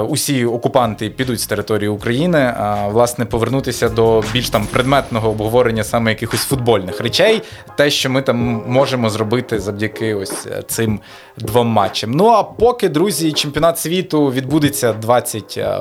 усі 0.09 0.45
окупанти 0.45 1.09
підуть 1.09 1.39
з 1.39 1.47
території 1.47 1.89
України, 1.89 2.53
а 2.57 2.87
власне 2.87 3.25
повернутися 3.25 3.89
до 3.89 4.23
більш 4.33 4.49
там 4.49 4.65
предметного 4.65 5.29
обговорення 5.29 5.83
саме 5.83 6.11
якихось 6.11 6.41
футбольних 6.41 7.01
речей, 7.01 7.41
те, 7.77 7.89
що 7.89 8.09
ми 8.09 8.21
там 8.21 8.63
можемо 8.67 9.09
зробити 9.09 9.59
завдяки 9.59 10.15
ось 10.15 10.47
е, 10.47 10.63
цим 10.67 10.99
двом 11.37 11.67
матчам. 11.67 12.11
Ну 12.11 12.27
а 12.27 12.43
поки, 12.43 12.89
друзі, 12.89 13.31
чемпіонат 13.31 13.79
світу 13.79 14.31
відбудеться 14.31 14.93
20. 14.93 15.55
Е, 15.57 15.79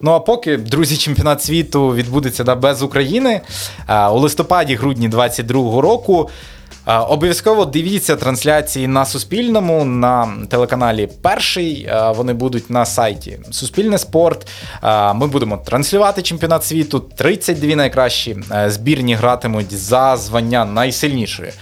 ну 0.00 0.10
а 0.10 0.20
поки, 0.20 0.56
друзі, 0.56 0.96
чемпіонат 0.96 1.42
світу 1.42 1.94
відбудеться 1.94 2.44
да, 2.44 2.54
без 2.54 2.82
України 2.82 3.40
у 3.88 4.18
листопаді-грудні 4.18 5.08
2022 5.08 5.80
року. 5.80 6.30
Обов'язково 6.88 7.64
дивіться 7.64 8.16
трансляції 8.16 8.86
на 8.86 9.04
Суспільному 9.04 9.84
на 9.84 10.32
телеканалі 10.48 11.08
Перший. 11.22 11.90
Вони 12.16 12.32
будуть 12.32 12.70
на 12.70 12.86
сайті 12.86 13.38
Суспільне 13.50 13.98
спорт. 13.98 14.48
Ми 15.14 15.26
будемо 15.26 15.56
транслювати 15.56 16.22
чемпіонат 16.22 16.64
світу. 16.64 17.00
32 17.00 17.76
найкращі 17.76 18.36
збірні 18.66 19.14
гратимуть 19.14 19.78
за 19.78 20.16
звання 20.16 20.64
найсильнішої 20.64 21.52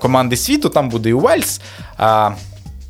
команди 0.00 0.36
світу. 0.36 0.68
Там 0.68 0.88
буде 0.88 1.08
і 1.08 1.12
Уельс. 1.12 1.60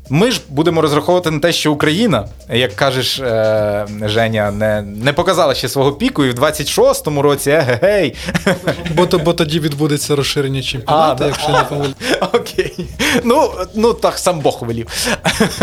Ми 0.09 0.31
ж 0.31 0.41
будемо 0.49 0.81
розраховувати 0.81 1.31
на 1.31 1.39
те, 1.39 1.51
що 1.51 1.73
Україна, 1.73 2.27
як 2.49 2.75
кажеш, 2.75 3.19
е, 3.19 3.87
Женя, 4.05 4.51
не 4.51 4.81
не 4.81 5.13
показала 5.13 5.53
ще 5.53 5.69
свого 5.69 5.91
піку, 5.91 6.25
і 6.25 6.31
в 6.31 6.33
26-му 6.33 7.21
році 7.21 7.49
егегей. 7.49 8.15
Бо 8.95 9.07
бо 9.25 9.33
тоді 9.33 9.59
відбудеться 9.59 10.15
розширення 10.15 10.61
чемпіонату, 10.61 11.25
якщо 11.25 11.49
не 11.49 11.63
помилю. 11.63 11.93
Окей. 12.33 12.89
Ну, 13.23 13.51
ну 13.75 13.93
так 13.93 14.17
сам 14.17 14.39
Бог 14.39 14.57
велів. 14.61 14.87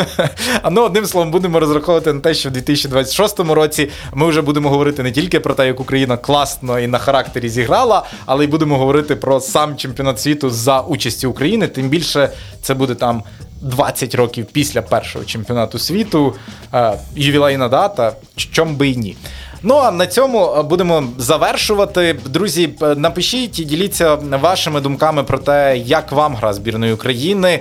ну, 0.70 0.82
одним 0.82 1.06
словом, 1.06 1.30
будемо 1.30 1.60
розраховувати 1.60 2.12
на 2.12 2.20
те, 2.20 2.34
що 2.34 2.48
в 2.48 2.52
2026 2.52 3.40
році 3.40 3.90
ми 4.12 4.26
вже 4.26 4.42
будемо 4.42 4.70
говорити 4.70 5.02
не 5.02 5.12
тільки 5.12 5.40
про 5.40 5.54
те, 5.54 5.66
як 5.66 5.80
Україна 5.80 6.16
класно 6.16 6.80
і 6.80 6.86
на 6.86 6.98
характері 6.98 7.48
зіграла, 7.48 8.04
але 8.26 8.44
й 8.44 8.46
будемо 8.48 8.78
говорити 8.78 9.16
про 9.16 9.40
сам 9.40 9.76
чемпіонат 9.76 10.20
світу 10.20 10.50
за 10.50 10.80
участі 10.80 11.26
України. 11.26 11.68
Тим 11.68 11.88
більше 11.88 12.30
це 12.62 12.74
буде 12.74 12.94
там 12.94 13.22
20 13.60 14.14
років 14.14 14.46
після 14.52 14.82
першого 14.82 15.24
чемпіонату 15.24 15.78
світу. 15.78 16.34
Е, 16.74 16.92
ювілейна 17.16 17.68
дата, 17.68 18.12
чом 18.36 18.76
би 18.76 18.88
і 18.88 18.96
ні. 18.96 19.16
Ну 19.62 19.74
а 19.74 19.90
на 19.90 20.06
цьому 20.06 20.54
е, 20.58 20.62
будемо 20.62 21.04
завершувати. 21.18 22.16
Друзі, 22.26 22.70
напишіть 22.96 23.58
і 23.58 23.64
діліться 23.64 24.14
вашими 24.14 24.80
думками 24.80 25.24
про 25.24 25.38
те, 25.38 25.78
як 25.78 26.12
вам 26.12 26.34
гра 26.34 26.52
збірної 26.52 26.92
України. 26.92 27.60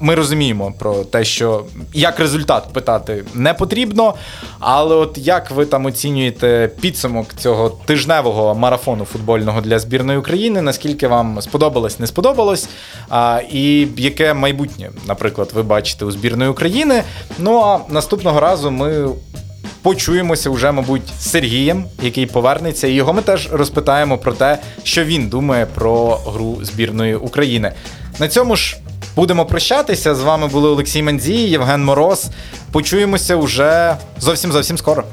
Ми 0.00 0.14
розуміємо 0.14 0.72
про 0.78 1.04
те, 1.04 1.24
що 1.24 1.64
як 1.94 2.20
результат 2.20 2.72
питати 2.72 3.24
не 3.34 3.54
потрібно. 3.54 4.14
Але 4.58 4.94
от 4.94 5.18
як 5.18 5.50
ви 5.50 5.66
там 5.66 5.86
оцінюєте 5.86 6.70
підсумок 6.80 7.26
цього 7.34 7.68
тижневого 7.68 8.54
марафону 8.54 9.04
футбольного 9.04 9.60
для 9.60 9.78
збірної 9.78 10.18
України? 10.18 10.62
Наскільки 10.62 11.08
вам 11.08 11.42
сподобалось, 11.42 12.00
не 12.00 12.06
сподобалось? 12.06 12.68
А, 13.08 13.40
І 13.50 13.88
яке 13.96 14.34
майбутнє, 14.34 14.90
наприклад, 15.06 15.50
ви 15.54 15.62
бачите 15.62 16.04
у 16.04 16.10
збірної 16.10 16.50
України? 16.50 17.02
Ну 17.38 17.60
а 17.60 17.78
наступного 17.92 18.40
разу 18.40 18.70
ми. 18.70 19.08
Почуємося 19.82 20.50
вже, 20.50 20.72
мабуть, 20.72 21.02
з 21.20 21.30
Сергієм, 21.30 21.84
який 22.02 22.26
повернеться, 22.26 22.86
і 22.86 22.92
його 22.92 23.12
ми 23.12 23.22
теж 23.22 23.48
розпитаємо 23.52 24.18
про 24.18 24.32
те, 24.32 24.58
що 24.82 25.04
він 25.04 25.28
думає 25.28 25.66
про 25.66 26.16
гру 26.26 26.58
збірної 26.62 27.14
України. 27.14 27.72
На 28.18 28.28
цьому 28.28 28.56
ж 28.56 28.76
Будемо 29.18 29.46
прощатися. 29.46 30.14
З 30.14 30.20
вами 30.20 30.48
були 30.48 30.68
Олексій 30.68 31.02
Мандзій, 31.02 31.48
Євген 31.48 31.84
Мороз. 31.84 32.26
Почуємося 32.72 33.36
вже 33.36 33.96
зовсім 34.18 34.52
зовсім 34.52 34.78
скоро. 34.78 35.04